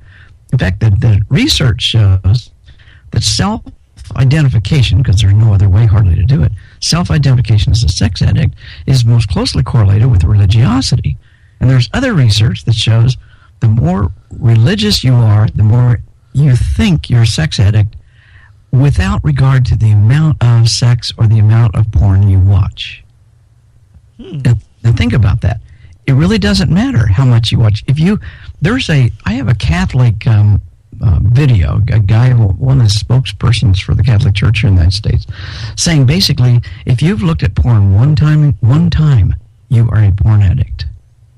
[0.51, 2.51] In fact, the, the research shows
[3.11, 3.61] that self
[4.15, 6.51] identification, because there's no other way hardly to do it,
[6.82, 8.55] self identification as a sex addict
[8.86, 11.18] is most closely correlated with religiosity.
[11.59, 13.18] And there's other research that shows
[13.59, 15.99] the more religious you are, the more
[16.34, 17.95] you think you're a sex addict
[18.72, 23.03] without regard to the amount of sex or the amount of porn you watch.
[24.18, 24.39] Hmm.
[24.39, 24.53] Now,
[24.84, 25.61] now think about that
[26.08, 27.84] it really doesn't matter how much you watch.
[27.88, 28.20] If you,
[28.62, 30.62] there's a, I have a Catholic um,
[31.03, 34.82] uh, video, a guy, one of the spokespersons for the Catholic Church here in the
[34.82, 35.28] United States,
[35.76, 39.36] saying basically, if you've looked at porn one time, one time,
[39.68, 40.86] you are a porn addict.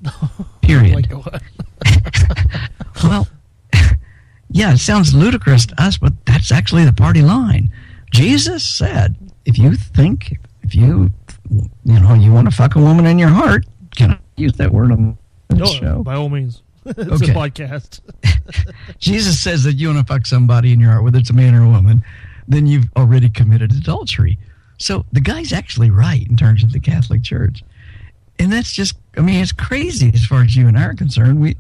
[0.62, 1.12] Period.
[1.12, 1.26] Oh
[3.04, 3.28] well,
[4.50, 7.72] yeah, it sounds ludicrous to us, but that's actually the party line.
[8.12, 9.16] Jesus said,
[9.46, 11.10] if you think, if you,
[11.50, 13.66] you know, you want to fuck a woman in your heart,
[13.96, 15.18] can I use that word on
[15.50, 16.04] the Oh, show?
[16.04, 16.62] by all means.
[16.86, 17.32] it's Okay.
[17.32, 18.00] a podcast.
[19.00, 21.54] Jesus says that you want to fuck somebody in your heart, whether it's a man
[21.56, 22.02] or a woman,
[22.48, 24.38] then you've already committed adultery.
[24.78, 27.64] So the guy's actually right in terms of the Catholic Church.
[28.40, 31.42] And that's just I mean, it's crazy as far as you and I are concerned.
[31.42, 31.58] We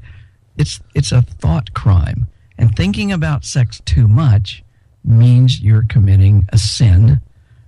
[0.57, 2.27] it's it's a thought crime.
[2.57, 4.63] And thinking about sex too much
[5.03, 7.19] means you're committing a sin,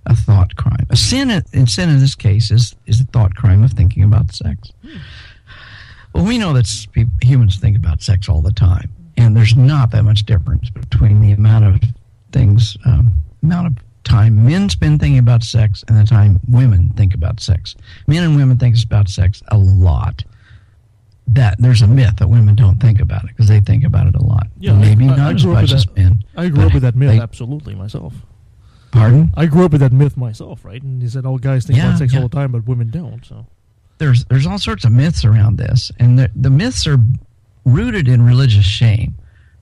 [0.06, 0.86] a thought crime.
[0.90, 4.32] A sin in sin in this case is is a thought crime of thinking about
[4.34, 4.72] sex.
[6.14, 9.56] Well, we know that s- pe- humans think about sex all the time, and there's
[9.56, 11.80] not that much difference between the amount of
[12.32, 17.14] things, um, amount of time men spend thinking about sex and the time women think
[17.14, 17.76] about sex.
[18.08, 20.24] Men and women think about sex a lot.
[21.28, 24.16] That there's a myth that women don't think about it because they think about it
[24.16, 24.48] a lot.
[24.58, 25.96] Yeah, maybe I, not I as up with much as that.
[25.96, 26.24] men.
[26.36, 28.12] I grew up with that myth they- absolutely myself.
[28.92, 29.32] Pardon?
[29.36, 30.82] I grew up with that myth myself, right?
[30.82, 32.20] And he said all guys think Yeah, about sex yeah.
[32.20, 33.24] all the time, but women don't.
[33.24, 33.46] So
[33.98, 36.98] there's there's all sorts of myths around this, and the, the myths are
[37.64, 39.14] rooted in religious shame.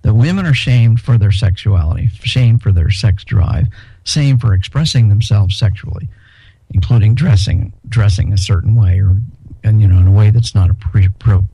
[0.03, 3.67] That women are shamed for their sexuality, shamed for their sex drive,
[4.05, 6.09] shamed for expressing themselves sexually,
[6.71, 9.15] including dressing dressing a certain way or
[9.63, 11.45] and you know in a way that's not appre- pro,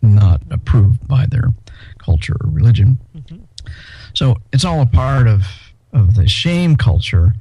[0.00, 1.52] not approved by their
[1.98, 2.98] culture or religion.
[3.16, 3.38] Mm-hmm.
[4.14, 5.42] So it's all a part of
[5.94, 7.32] of the shame culture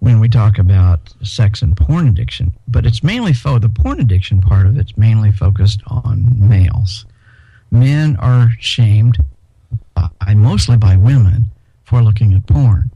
[0.00, 4.40] when we talk about sex and porn addiction, but it's mainly fo- the porn addiction
[4.40, 7.06] part of it's mainly focused on males.
[7.70, 9.18] Men are shamed
[9.94, 11.44] by, mostly by women
[11.84, 12.90] for looking at porn.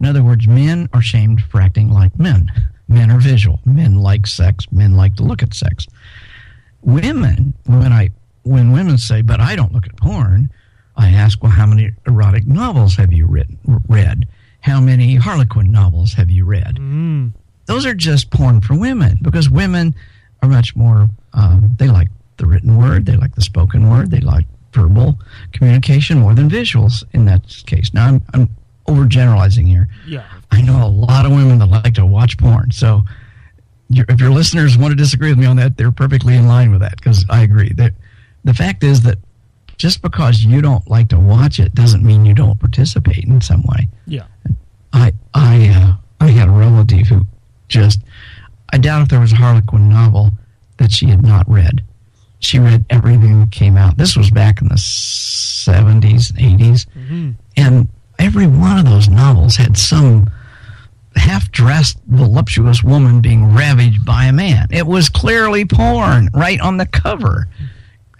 [0.00, 2.50] In other words, men are shamed for acting like men.
[2.88, 3.60] Men are visual.
[3.64, 4.66] Men like sex.
[4.72, 5.86] Men like to look at sex.
[6.82, 8.10] Women, when I
[8.42, 10.50] when women say, "But I don't look at porn,"
[10.96, 14.26] I ask, "Well, how many erotic novels have you written read?
[14.60, 16.78] How many Harlequin novels have you read?"
[17.66, 19.94] Those are just porn for women because women
[20.42, 21.08] are much more.
[21.32, 23.06] Um, they like the written word.
[23.06, 24.10] They like the spoken word.
[24.10, 25.18] They like verbal
[25.52, 27.04] communication more than visuals.
[27.12, 28.48] In that case, now I'm, I'm
[28.88, 29.88] overgeneralizing here.
[30.06, 30.24] Yeah.
[30.50, 32.72] I know a lot of women that like to watch porn.
[32.72, 33.02] So
[33.90, 36.80] if your listeners want to disagree with me on that, they're perfectly in line with
[36.80, 37.72] that because I agree.
[37.74, 37.94] That
[38.44, 39.18] the fact is that
[39.76, 43.62] just because you don't like to watch it doesn't mean you don't participate in some
[43.64, 43.88] way.
[44.06, 44.24] yeah,
[44.92, 47.26] I I uh, I had a relative who
[47.68, 48.00] just
[48.72, 50.30] I doubt if there was a Harlequin novel
[50.78, 51.82] that she had not read.
[52.40, 53.96] She read everything that came out.
[53.98, 56.86] This was back in the seventies, eighties,
[57.56, 60.28] and every one of those novels had some
[61.16, 64.66] half-dressed, voluptuous woman being ravaged by a man.
[64.70, 67.48] It was clearly porn right on the cover.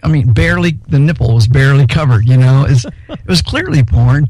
[0.03, 2.27] I mean, barely the nipple was barely covered.
[2.27, 4.27] You know, it's, it was clearly porn,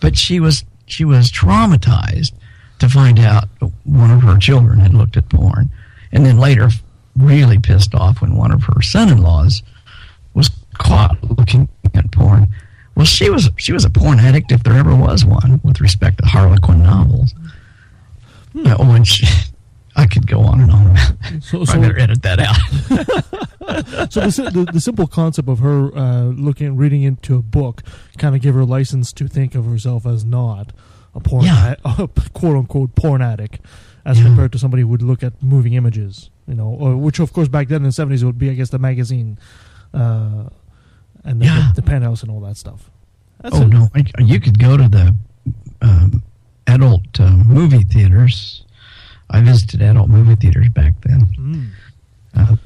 [0.00, 2.32] but she was she was traumatized
[2.78, 3.48] to find out
[3.84, 5.70] one of her children had looked at porn,
[6.12, 6.68] and then later
[7.16, 9.62] really pissed off when one of her son-in-laws
[10.34, 12.46] was caught looking at porn.
[12.94, 16.18] Well, she was she was a porn addict if there ever was one with respect
[16.18, 17.34] to Harlequin novels.
[18.52, 18.66] Hmm.
[18.66, 19.26] Uh, oh, and she,
[19.98, 21.20] I could go on and on about.
[21.22, 21.42] That.
[21.42, 22.56] So- I so- better edit that out.
[24.12, 27.82] so the, the the simple concept of her uh, looking reading into a book
[28.18, 30.72] kind of gave her license to think of herself as not
[31.14, 31.74] a porn Yeah.
[31.84, 33.60] a, a quote unquote porn addict
[34.04, 37.32] as compared to somebody who would look at moving images you know or, which of
[37.32, 39.36] course back then in the 70s would be I guess the magazine
[39.92, 40.44] uh,
[41.24, 41.72] and the, Yeah.
[41.74, 42.88] the, penthouse and all that stuff
[43.40, 43.68] That's oh it.
[43.68, 45.16] no, I, you could go to the
[45.82, 46.22] um,
[46.68, 48.62] adult uh, movie theaters.
[49.30, 51.26] I visited adult movie theaters back then.
[51.38, 51.68] Mm.
[52.34, 52.56] Uh,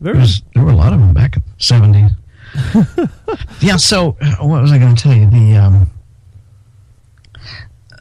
[0.00, 2.10] there, was, there were a lot of them back in the seventies.
[3.60, 3.76] yeah.
[3.76, 5.28] So uh, what was I going to tell you?
[5.28, 5.90] The um,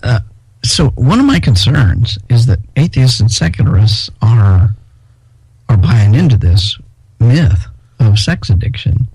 [0.04, 0.20] uh,
[0.64, 4.76] so one of my concerns is that atheists and secularists are
[5.70, 6.78] are buying into this
[7.20, 7.68] myth
[8.00, 9.08] of sex addiction,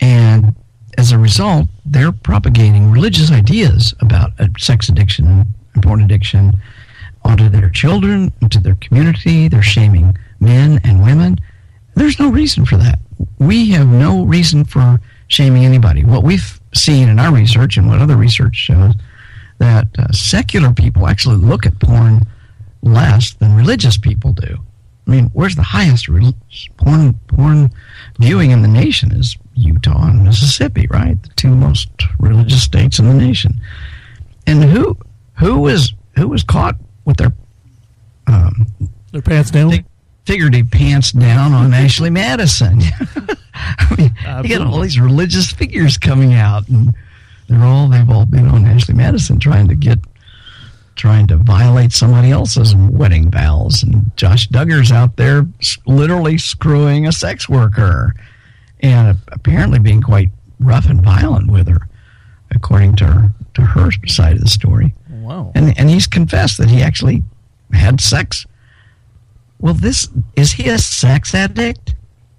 [0.00, 0.54] and
[0.98, 5.46] as a result, they're propagating religious ideas about uh, sex addiction
[5.82, 6.52] porn addiction
[7.24, 9.48] onto their children, into their community.
[9.48, 11.38] They're shaming men and women.
[11.94, 12.98] There's no reason for that.
[13.38, 16.04] We have no reason for shaming anybody.
[16.04, 18.94] What we've seen in our research and what other research shows
[19.58, 22.22] that uh, secular people actually look at porn
[22.82, 24.56] less than religious people do.
[25.06, 26.34] I mean, where's the highest re-
[26.76, 27.70] porn porn
[28.18, 29.12] viewing in the nation?
[29.12, 31.20] Is Utah and Mississippi, right?
[31.22, 33.60] The two most religious states in the nation.
[34.46, 34.96] And who
[35.42, 37.32] who was who was caught with their
[38.26, 38.66] um,
[39.12, 39.84] their pants down?
[40.24, 42.80] figurative pants down on Ashley Madison.
[43.54, 44.14] I mean,
[44.44, 46.94] you got all these religious figures coming out, and
[47.48, 49.98] they're all they've all been on Ashley Madison trying to get
[50.94, 55.46] trying to violate somebody else's wedding vows, and Josh Duggar's out there
[55.86, 58.12] literally screwing a sex worker,
[58.80, 60.30] and apparently being quite
[60.60, 61.88] rough and violent with her,
[62.50, 64.94] according to her, to her side of the story.
[65.22, 65.52] Wow!
[65.54, 67.22] And and he's confessed that he actually
[67.72, 68.46] had sex
[69.62, 71.94] well, this is he a sex addict,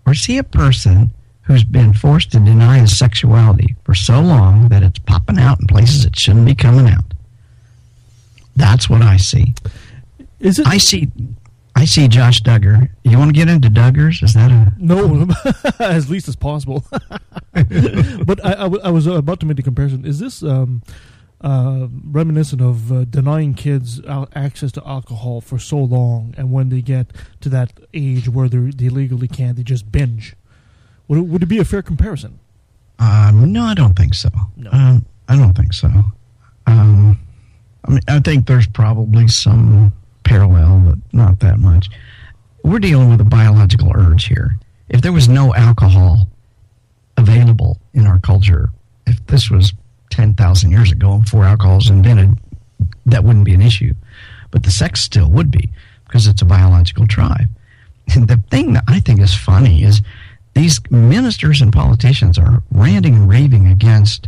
[0.06, 1.10] or is he a person
[1.44, 5.68] who's been forced to deny his sexuality for so long that it's popping out in
[5.68, 7.06] places it shouldn't be coming out?
[8.58, 9.56] That's what I see.
[10.42, 10.68] Is it?
[10.68, 11.10] I see.
[11.78, 12.90] I see Josh Duggar.
[13.06, 14.22] You want to get into Duggars?
[14.22, 15.30] Is that a no?
[15.80, 16.84] as least as possible.
[17.54, 20.06] but I, I, I, was about to make the comparison.
[20.06, 20.84] Is this um,
[21.44, 24.02] uh, reminiscent of uh, denying kids
[24.34, 27.08] access to alcohol for so long, and when they get
[27.41, 30.36] to that age where they legally can't, they just binge.
[31.08, 32.39] Would it, would it be a fair comparison?
[33.00, 34.30] Um, no, I don't think so.
[34.56, 34.70] No.
[34.72, 35.89] Um, I don't think so.
[36.68, 37.20] Um,
[37.86, 39.91] I mean, I think there's probably some
[40.24, 41.89] parallel, but not that much.
[42.64, 44.58] We're dealing with a biological urge here.
[44.88, 46.28] If there was no alcohol
[47.18, 48.70] available in our culture,
[49.06, 49.74] if this was
[50.14, 52.34] 10,000 years ago before alcohol was invented,
[53.05, 53.93] that wouldn't be an issue.
[54.51, 55.70] But the sex still would be
[56.05, 57.47] because it's a biological drive.
[58.14, 60.01] And the thing that I think is funny is
[60.53, 64.28] these ministers and politicians are ranting and raving against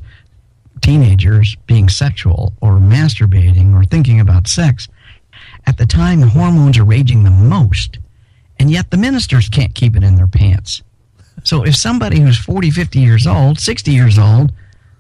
[0.82, 4.88] teenagers being sexual or masturbating or thinking about sex
[5.68, 8.00] at the time the hormones are raging the most.
[8.60, 10.82] And yet the ministers can't keep it in their pants.
[11.44, 14.52] So if somebody who's 40, 50 years old, 60 years old,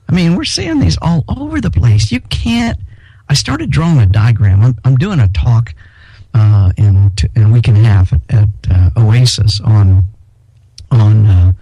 [0.07, 2.11] I mean, we're seeing these all over the place.
[2.11, 2.79] You can't.
[3.27, 4.61] I started drawing a diagram.
[4.61, 5.73] I'm, I'm doing a talk
[6.33, 10.03] uh, in, t- in a week and a half at, at uh, Oasis on
[10.91, 11.53] on uh,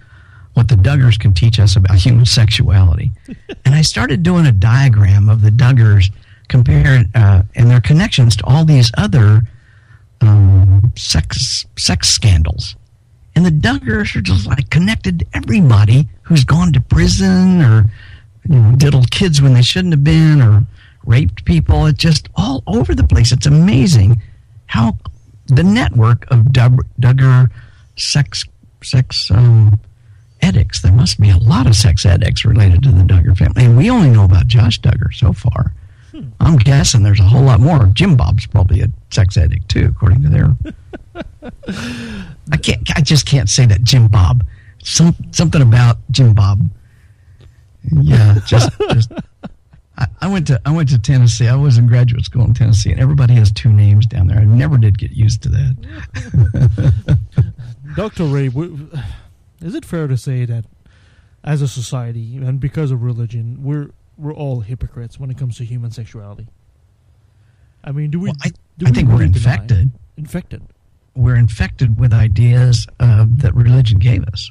[0.54, 3.12] what the Duggars can teach us about human sexuality.
[3.66, 6.12] and I started doing a diagram of the Duggars
[6.48, 9.41] compared uh, and their connections to all these other
[10.22, 12.76] um, sex sex scandals.
[13.36, 17.86] And the Duggars are just like connected to everybody who's gone to prison or
[18.48, 20.66] you know, diddled kids when they shouldn't have been or
[21.06, 21.86] raped people.
[21.86, 23.32] It's just all over the place.
[23.32, 24.22] It's amazing
[24.68, 24.98] how
[25.48, 27.50] the network of Dub- Duggar
[27.98, 28.46] sex
[28.82, 29.80] sex um,
[30.41, 30.82] addicts.
[30.82, 33.89] There must be a lot of sex addicts related to the Duggar family, and we
[33.89, 35.74] only know about Josh Duggar so far.
[36.12, 36.30] Hmm.
[36.39, 37.86] I'm guessing there's a whole lot more.
[37.94, 40.50] Jim Bob's probably a sex addict too, according to their.
[42.52, 42.82] I can't.
[42.96, 44.46] I just can't say that Jim Bob.
[44.84, 46.70] Some something about Jim Bob
[47.91, 49.11] yeah, just, just
[49.97, 51.47] I, I, went to I went to Tennessee.
[51.47, 54.39] I was in graduate school in Tennessee, and everybody has two names down there.
[54.39, 57.17] I never did get used to that.
[57.95, 58.23] Dr.
[58.25, 58.49] Ray,
[59.61, 60.65] is it fair to say that
[61.43, 65.65] as a society and because of religion, we're we're all hypocrites when it comes to
[65.65, 66.47] human sexuality?
[67.84, 68.29] I mean, do we?
[68.29, 69.91] Well, I, do I we think really we're infected.
[70.17, 70.63] Infected.
[71.15, 74.49] We're infected with ideas uh, that religion gave us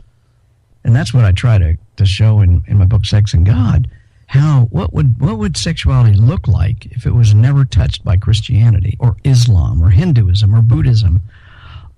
[0.84, 3.88] and that's what I try to, to show in, in my book Sex and God.
[4.26, 8.96] How what would what would sexuality look like if it was never touched by Christianity
[8.98, 11.20] or Islam or Hinduism or Buddhism?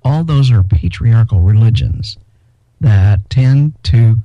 [0.03, 2.19] All those are patriarchal religions
[2.81, 4.19] that tend to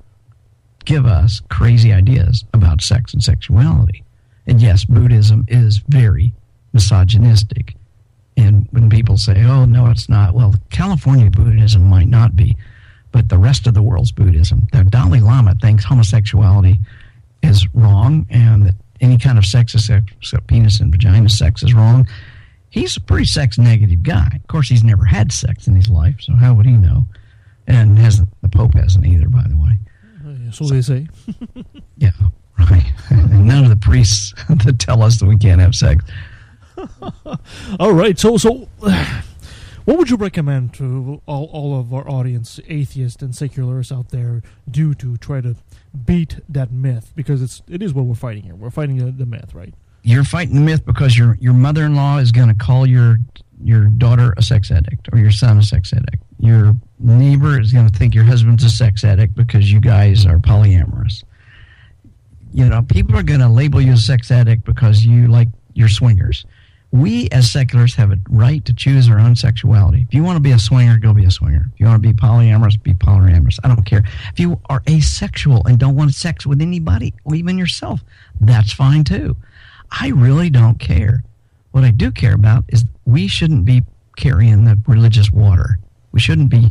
[0.85, 4.03] give us crazy ideas about sex and sexuality.
[4.47, 6.33] And yes, Buddhism is very
[6.73, 7.75] misogynistic.
[8.35, 12.57] And when people say, oh, no, it's not, well, California Buddhism might not be
[13.11, 14.67] but the rest of the world's Buddhism.
[14.71, 16.79] The Dalai Lama thinks homosexuality
[17.41, 22.07] is wrong and that any kind of sex except penis and vagina sex is wrong.
[22.69, 24.29] He's a pretty sex negative guy.
[24.35, 27.05] Of course, he's never had sex in his life, so how would he know?
[27.67, 29.79] And hasn't the Pope hasn't either, by the way.
[30.23, 31.07] Uh, so, so they say.
[31.97, 32.11] yeah,
[32.57, 32.83] right.
[33.09, 34.33] and none of the priests
[34.65, 36.03] that tell us that we can't have sex.
[37.79, 38.67] All right, so so
[39.85, 44.41] what would you recommend to all, all of our audience, atheists and secularists out there,
[44.69, 45.55] do to try to
[46.05, 47.11] beat that myth?
[47.15, 48.55] Because it's it is what we're fighting here.
[48.55, 49.73] We're fighting the, the myth, right?
[50.03, 53.17] You're fighting the myth because your your mother in law is going to call your
[53.61, 56.23] your daughter a sex addict or your son a sex addict.
[56.39, 60.37] Your neighbor is going to think your husband's a sex addict because you guys are
[60.37, 61.23] polyamorous.
[62.53, 65.89] You know, people are going to label you a sex addict because you like your
[65.89, 66.45] swingers
[66.91, 70.05] we as seculars have a right to choose our own sexuality.
[70.07, 71.65] If you want to be a swinger, go be a swinger.
[71.73, 73.59] If you want to be polyamorous, be polyamorous.
[73.63, 74.03] I don't care.
[74.31, 78.01] If you are asexual and don't want sex with anybody, or even yourself,
[78.41, 79.37] that's fine too.
[79.91, 81.23] I really don't care.
[81.71, 83.83] What I do care about is we shouldn't be
[84.17, 85.79] carrying the religious water.
[86.11, 86.69] We shouldn't be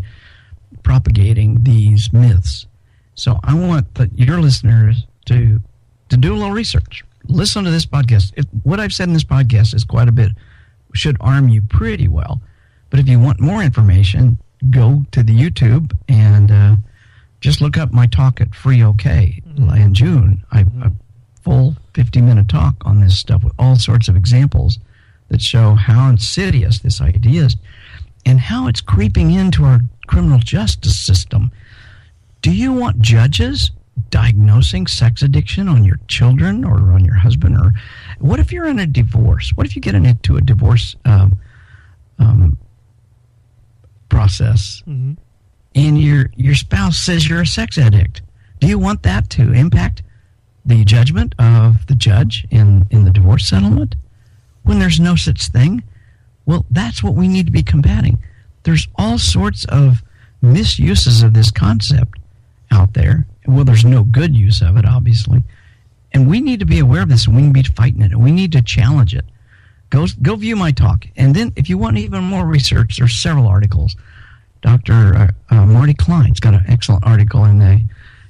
[0.82, 2.66] propagating these myths.
[3.14, 5.60] So I want the, your listeners to
[6.08, 7.04] to do a little research.
[7.28, 8.32] Listen to this podcast.
[8.36, 10.32] If, what I've said in this podcast is quite a bit,
[10.94, 12.40] should arm you pretty well.
[12.90, 14.38] But if you want more information,
[14.70, 16.76] go to the YouTube and uh,
[17.40, 19.70] just look up my talk at Free OK mm-hmm.
[19.74, 20.44] in June.
[20.50, 20.90] I, a
[21.42, 24.78] full 50 minute talk on this stuff with all sorts of examples
[25.28, 27.56] that show how insidious this idea is
[28.24, 31.50] and how it's creeping into our criminal justice system.
[32.40, 33.70] Do you want judges
[34.10, 37.56] diagnosing sex addiction on your children or on your husband?
[37.56, 37.72] Or
[38.18, 39.50] what if you're in a divorce?
[39.54, 41.36] What if you get into a divorce um,
[42.18, 42.58] um,
[44.08, 45.14] process mm-hmm.
[45.74, 48.22] and your your spouse says you're a sex addict?
[48.60, 50.02] Do you want that to impact
[50.64, 53.94] the judgment of the judge in, in the divorce settlement
[54.64, 55.82] when there's no such thing?
[56.44, 58.18] Well, that's what we need to be combating.
[58.64, 60.02] There's all sorts of
[60.42, 62.18] misuses of this concept
[62.70, 63.26] out there.
[63.48, 65.42] Well, there's no good use of it, obviously.
[66.12, 68.12] And we need to be aware of this and we need to be fighting it
[68.12, 69.24] and we need to challenge it.
[69.88, 71.06] Go, go view my talk.
[71.16, 73.96] And then, if you want even more research, there's several articles.
[74.60, 75.14] Dr.
[75.14, 77.80] Uh, uh, Marty Klein's got an excellent article in the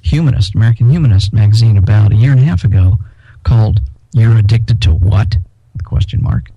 [0.01, 2.95] Humanist, American Humanist magazine about a year and a half ago
[3.43, 3.81] called
[4.13, 5.35] You're Addicted to What?
[5.83, 6.49] Question mark.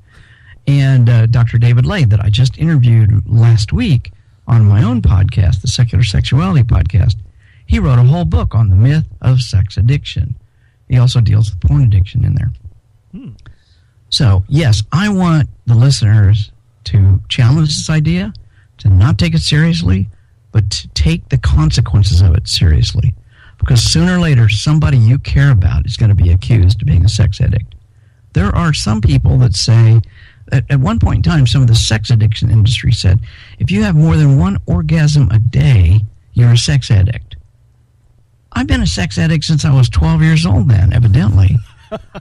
[0.69, 1.59] And uh, Dr.
[1.59, 4.13] David Ley, that I just interviewed last week
[4.47, 7.17] on my own podcast, the Secular Sexuality Podcast,
[7.73, 10.37] he wrote a whole book on the myth of sex addiction.
[10.91, 12.51] He also deals with porn addiction in there.
[13.13, 13.31] Hmm.
[14.11, 16.53] So, yes, I want the listeners
[16.85, 18.35] to challenge this idea,
[18.77, 20.11] to not take it seriously,
[20.51, 23.15] but to take the consequences of it seriously.
[23.57, 27.07] Because sooner or later, somebody you care about is going to be accused of being
[27.07, 27.75] a sex addict.
[28.35, 30.03] There are some people that say,
[30.53, 33.21] at, at one point in time, some of the sex addiction industry said,
[33.59, 36.01] if you have more than one orgasm a day,
[36.35, 37.32] you're a sex addict.
[38.55, 41.57] I've been a sex addict since I was 12 years old, then, evidently.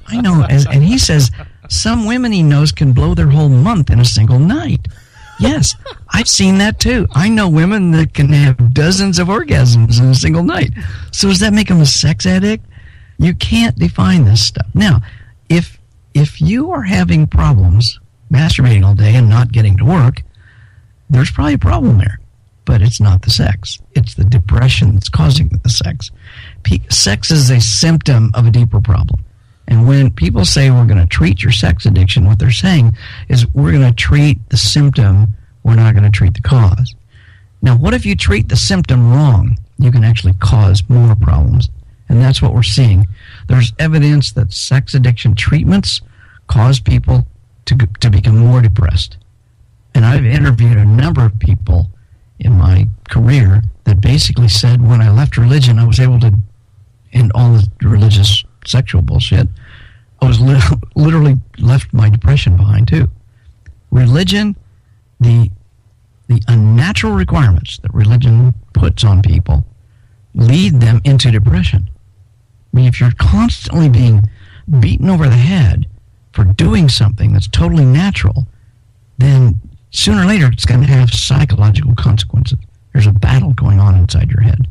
[0.07, 0.43] I know.
[0.49, 1.32] As, and he says
[1.69, 4.88] some women he knows can blow their whole month in a single night.
[5.39, 5.75] Yes,
[6.09, 7.07] I've seen that too.
[7.13, 10.71] I know women that can have dozens of orgasms in a single night.
[11.11, 12.65] So does that make them a sex addict?
[13.17, 14.67] You can't define this stuff.
[14.73, 15.01] Now,
[15.49, 15.79] if
[16.13, 17.99] if you are having problems
[18.32, 20.21] masturbating all day and not getting to work,
[21.09, 22.20] there's probably a problem there
[22.72, 23.80] but it's not the sex.
[23.95, 26.09] It's the depression that's causing the sex.
[26.89, 29.26] sex is a symptom of a deeper problem.
[29.67, 32.95] And when people say we're going to treat your sex addiction, what they're saying
[33.28, 35.28] is we're going to treat the symptom,
[35.63, 36.95] we're not going to treat the cause.
[37.61, 39.57] Now, what if you treat the symptom wrong?
[39.78, 41.69] You can actually cause more problems.
[42.07, 43.05] And that's what we're seeing.
[43.49, 45.99] There's evidence that sex addiction treatments
[46.47, 47.28] cause people
[47.65, 49.17] to, to become more depressed.
[49.93, 51.89] And I've interviewed a number of people
[52.42, 56.34] in my career that basically said when I left religion, I was able to
[57.14, 59.48] end all the religious sexual bullshit.
[60.22, 60.60] I was li-
[60.96, 63.10] literally left my depression behind too.
[63.92, 64.56] Religion,
[65.20, 65.50] the
[66.28, 69.66] the unnatural requirements that religion puts on people,
[70.34, 71.89] lead them into depression.
[72.72, 74.22] I mean, if you're constantly being
[74.80, 75.88] beaten over the head
[76.32, 78.48] for doing something that's totally natural,
[79.18, 79.60] then
[79.92, 82.58] sooner or later it's going to have psychological consequences.
[82.94, 84.68] There's a battle going on inside your head.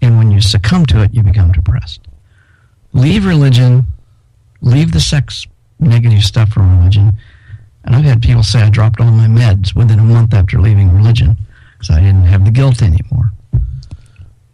[0.00, 2.00] And when you succumb to it, you become depressed.
[2.92, 3.86] Leave religion,
[4.60, 5.46] leave the sex
[5.80, 7.12] negative stuff from religion.
[7.84, 10.94] And I've had people say I dropped all my meds within a month after leaving
[10.94, 11.36] religion
[11.72, 13.32] because I didn't have the guilt anymore.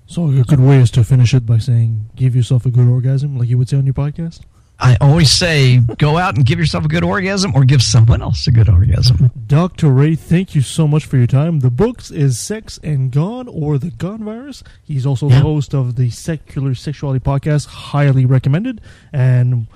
[0.07, 3.37] So a good way is to finish it by saying, give yourself a good orgasm,
[3.37, 4.43] like you would say on your podcast?
[4.79, 8.47] I always say, go out and give yourself a good orgasm or give someone else
[8.47, 9.31] a good orgasm.
[9.47, 9.91] Dr.
[9.91, 11.61] Ray, thank you so much for your time.
[11.61, 14.65] The books is Sex and God or The God Virus.
[14.83, 15.37] He's also yeah.
[15.37, 18.81] the host of the Secular Sexuality Podcast, highly recommended.
[19.13, 19.69] And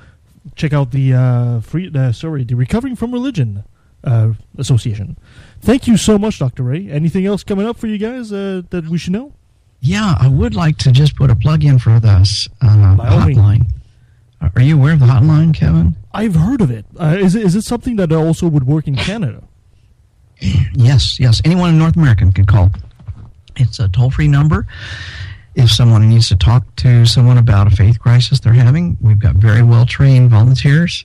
[0.57, 3.65] check out the uh, free, uh, sorry, the Recovering from Religion
[4.03, 5.17] uh, Association.
[5.61, 6.65] Thank you so much, Dr.
[6.65, 6.91] Ray.
[6.91, 9.33] Anything else coming up for you guys uh, that we should know?
[9.81, 13.71] Yeah, I would like to just put a plug in for this uh, hotline.
[14.41, 15.97] Are you aware of the hotline, Kevin?
[16.13, 16.85] I've heard of it.
[16.99, 17.43] Uh, is it.
[17.45, 19.43] Is it something that also would work in Canada?
[20.41, 21.41] yes, yes.
[21.45, 22.71] Anyone in North America can call.
[23.57, 24.67] It's a toll free number.
[25.55, 29.35] If someone needs to talk to someone about a faith crisis they're having, we've got
[29.35, 31.05] very well trained volunteers.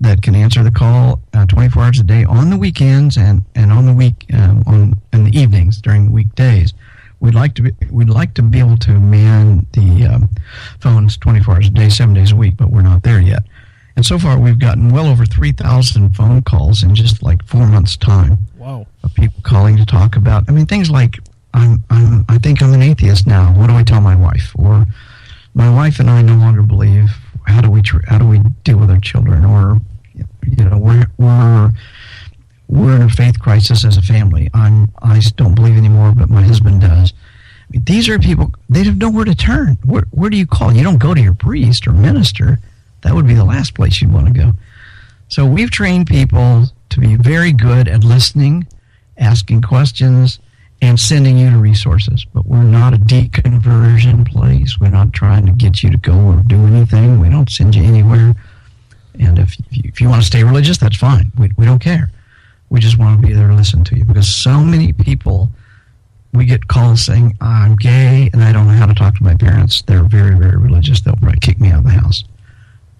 [0.00, 3.72] that can answer the call uh, 24 hours a day on the weekends and, and
[3.72, 6.72] on the week um, on in the evenings during the weekdays.
[7.20, 10.28] We'd like to be we'd like to be able to man the um,
[10.80, 13.42] phones 24 hours a day, seven days a week, but we're not there yet.
[13.96, 17.96] And so far, we've gotten well over 3,000 phone calls in just like four months'
[17.96, 18.38] time.
[18.56, 18.86] Wow.
[19.02, 20.44] Of people calling to talk about.
[20.48, 21.18] I mean, things like
[21.54, 23.52] I'm I'm I think I'm an atheist now.
[23.58, 24.52] What do I tell my wife?
[24.56, 24.86] Or
[25.54, 27.10] my wife and I no longer believe.
[27.46, 29.44] How do we tr- how do we deal with our children?
[29.44, 29.78] Or
[30.14, 31.72] you know, we're we're
[32.68, 34.50] we're in a faith crisis as a family.
[34.54, 37.12] I'm I don't believe anymore, but my husband does.
[37.12, 39.78] I mean, these are people they have nowhere to turn.
[39.84, 40.72] Where where do you call?
[40.72, 42.58] You don't go to your priest or minister.
[43.02, 44.52] That would be the last place you'd want to go.
[45.28, 48.66] So we've trained people to be very good at listening,
[49.18, 50.38] asking questions,
[50.80, 52.24] and sending you to resources.
[52.32, 54.78] But we're not a deconversion place.
[54.80, 57.20] We're not trying to get you to go or do anything.
[57.20, 58.34] We don't send you anywhere.
[59.20, 61.30] And if, if, you, if you want to stay religious, that's fine.
[61.36, 62.10] We, we don't care.
[62.70, 65.50] We just want to be there to listen to you because so many people,
[66.32, 69.34] we get calls saying, I'm gay and I don't know how to talk to my
[69.34, 69.82] parents.
[69.82, 71.00] They're very, very religious.
[71.00, 72.24] They'll probably kick me out of the house.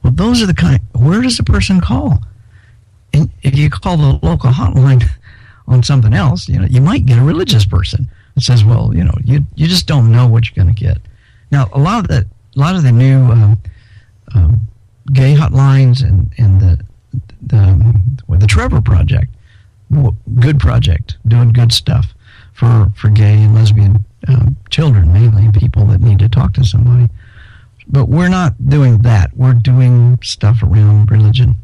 [0.03, 2.23] Well, those are the kind, where does the person call?
[3.13, 5.05] And if you call the local hotline
[5.69, 9.05] on something else, you know, you might get a religious person that says, well, you
[9.05, 10.99] know, you, you just don't know what you're going to get.
[11.51, 13.61] Now, a lot of the, a lot of the new um,
[14.35, 14.61] um,
[15.13, 16.79] gay hotlines and, and the,
[17.43, 19.33] the, the Trevor Project,
[20.41, 22.15] good project, doing good stuff
[22.53, 27.09] for, for gay and lesbian um, children, mainly people that need to talk to somebody.
[27.87, 29.35] But we're not doing that.
[29.37, 31.57] We're doing stuff around religion.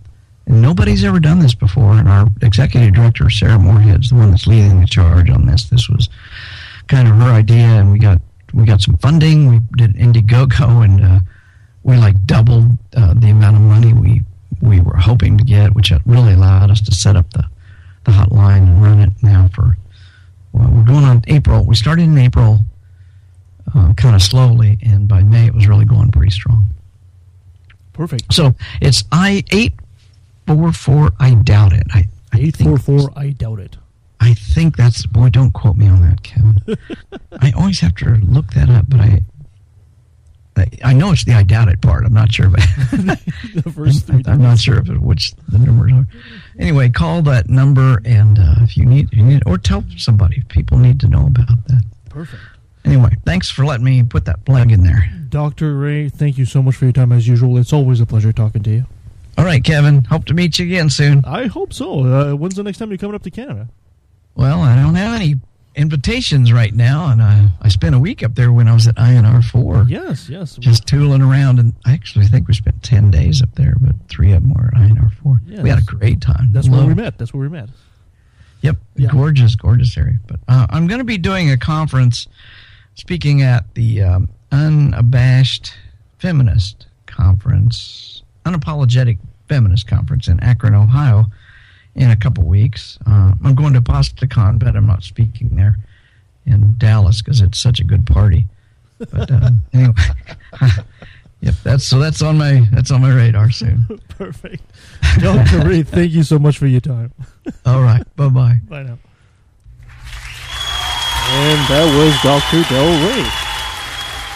[0.47, 1.93] And nobody's ever done this before.
[1.95, 5.65] And our executive director, Sarah Morehead's the one that's leading the charge on this.
[5.65, 6.09] This was
[6.87, 8.21] kind of her idea, and we got
[8.53, 9.49] we got some funding.
[9.49, 11.21] We did Indiegogo, and uh,
[11.83, 14.23] we like doubled uh, the amount of money we
[14.61, 17.45] we were hoping to get, which really allowed us to set up the
[18.05, 19.77] the hotline and run it now for.
[20.53, 21.65] Well, we're going on April.
[21.65, 22.61] We started in April,
[23.75, 26.67] uh, kind of slowly, and by May it was really going pretty strong.
[27.93, 28.33] Perfect.
[28.33, 29.75] So it's I eight
[30.47, 31.13] four four.
[31.19, 31.87] I doubt it.
[31.93, 33.11] I, I eight four four.
[33.17, 33.77] I doubt it.
[34.21, 35.31] I think that's boy.
[35.31, 36.61] Don't quote me on that, Kevin.
[37.41, 39.23] I always have to look that up, but I.
[40.85, 42.05] I, know it's the I doubt it part.
[42.05, 42.61] I'm not sure, but
[42.93, 44.23] the first three.
[44.25, 46.07] I'm not sure if it, which the numbers are.
[46.59, 50.43] Anyway, call that number, and uh, if you need, you need, or tell somebody.
[50.49, 51.83] People need to know about that.
[52.09, 52.43] Perfect.
[52.85, 55.11] Anyway, thanks for letting me put that plug in there.
[55.31, 55.77] Dr.
[55.77, 57.57] Ray, thank you so much for your time as usual.
[57.59, 58.85] It's always a pleasure talking to you.
[59.37, 60.05] All right, Kevin.
[60.05, 61.25] Hope to meet you again soon.
[61.25, 62.05] I hope so.
[62.05, 63.69] Uh, when's the next time you're coming up to Canada?
[64.37, 65.37] Well, I don't have any
[65.77, 68.95] invitations right now, and I, I spent a week up there when I was at
[68.97, 69.87] INR 4.
[69.89, 70.57] Yes, yes.
[70.57, 74.33] Just tooling around, and I actually think we spent 10 days up there, but three
[74.33, 75.41] of them were at INR 4.
[75.47, 75.63] Yes.
[75.63, 76.53] We had a great time.
[76.53, 77.19] That's Love where we met.
[77.19, 77.69] That's where we met.
[78.63, 79.11] Yep, Yeah.
[79.11, 80.19] gorgeous, gorgeous area.
[80.27, 82.29] But uh, I'm going to be doing a conference,
[82.95, 85.75] speaking at the um, Unabashed
[86.19, 89.19] Feminist Conference, Unapologetic
[89.49, 91.27] Feminist Conference in Akron, Ohio,
[91.95, 92.99] in a couple weeks.
[93.07, 95.77] Uh, I'm going to PastaCon, but I'm not speaking there
[96.47, 98.47] in Dallas because it's such a good party.
[98.99, 99.95] But uh, anyway,
[101.41, 104.01] yep, that's so that's on my that's on my radar soon.
[104.09, 104.63] Perfect.
[105.19, 105.67] Dr.
[105.67, 107.13] Ray, thank you so much for your time.
[107.67, 108.61] All right, bye bye.
[108.69, 108.99] Bye now.
[111.27, 112.69] And that was Dr.
[112.69, 113.25] Darrel Ray.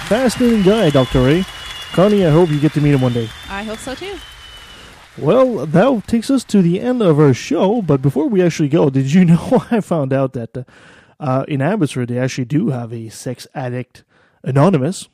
[0.09, 1.23] Fascinating guy, Dr.
[1.23, 1.45] Ray.
[1.93, 3.29] Conny, I hope you get to meet him one day.
[3.51, 4.19] I hope so too.
[5.21, 7.83] Well, that takes us to the end of our show.
[7.83, 10.67] But before we actually go, did you know I found out that
[11.19, 14.05] uh, in Abbotsford they actually do have a sex addict
[14.45, 15.09] anonymous?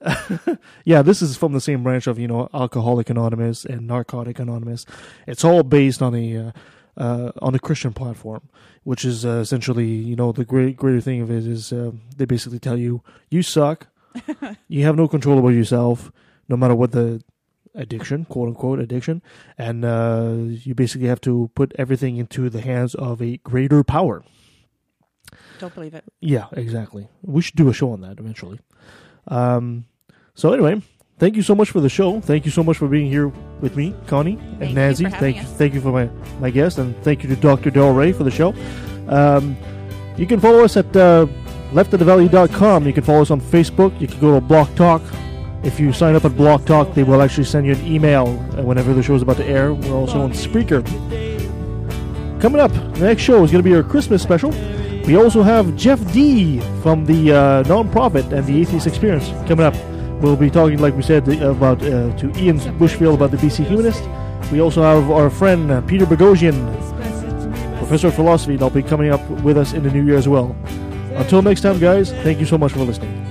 [0.84, 4.84] yeah, this is from the same branch of you know Alcoholic Anonymous and Narcotic Anonymous.
[5.26, 6.52] It's all based on a uh,
[6.96, 8.48] uh, on a Christian platform,
[8.82, 12.24] which is uh, essentially you know the great greater thing of it is uh, they
[12.24, 13.86] basically tell you you suck,
[14.68, 16.10] you have no control over yourself,
[16.48, 17.22] no matter what the
[17.74, 19.22] addiction, quote unquote addiction,
[19.58, 24.22] and uh, you basically have to put everything into the hands of a greater power.
[25.58, 26.04] Don't believe it.
[26.20, 27.08] Yeah, exactly.
[27.22, 28.58] We should do a show on that eventually.
[29.28, 29.84] Um,
[30.34, 30.80] so anyway,
[31.18, 32.20] thank you so much for the show.
[32.20, 33.28] Thank you so much for being here
[33.60, 35.04] with me, Conny and Thank you Nancy.
[35.04, 35.52] having thank us.
[35.52, 36.06] thank you for my
[36.40, 37.70] my guest, and thank you to Dr.
[37.70, 38.54] Darrel Ray for the show.
[39.08, 39.56] Um,
[40.16, 41.26] you can follow us at uh,
[41.72, 42.86] leftofthevalley.com.
[42.86, 43.98] You can follow us on Facebook.
[44.00, 45.00] You can go to BlogTalk.
[45.62, 48.94] If you sign up at BlogTalk, they will actually send you an email uh, whenever
[48.94, 49.74] the show is about to air.
[49.74, 50.82] We're also on Spreaker.
[52.40, 54.50] Coming up, the next show is going to be our Christmas special.
[55.06, 59.74] We also have Jeff Dee from the uh, nonprofit and the Atheist Experience coming up.
[60.22, 64.02] We'll be talking, like we said, about uh, to Ian Bushfield about the BC Humanist,
[64.50, 66.56] We also have our friend uh, Peter Boghossian,
[67.78, 70.56] professor of philosophy, that'll be coming up with us in the new year as well.
[71.16, 73.29] Until next time, guys, thank you so much for listening.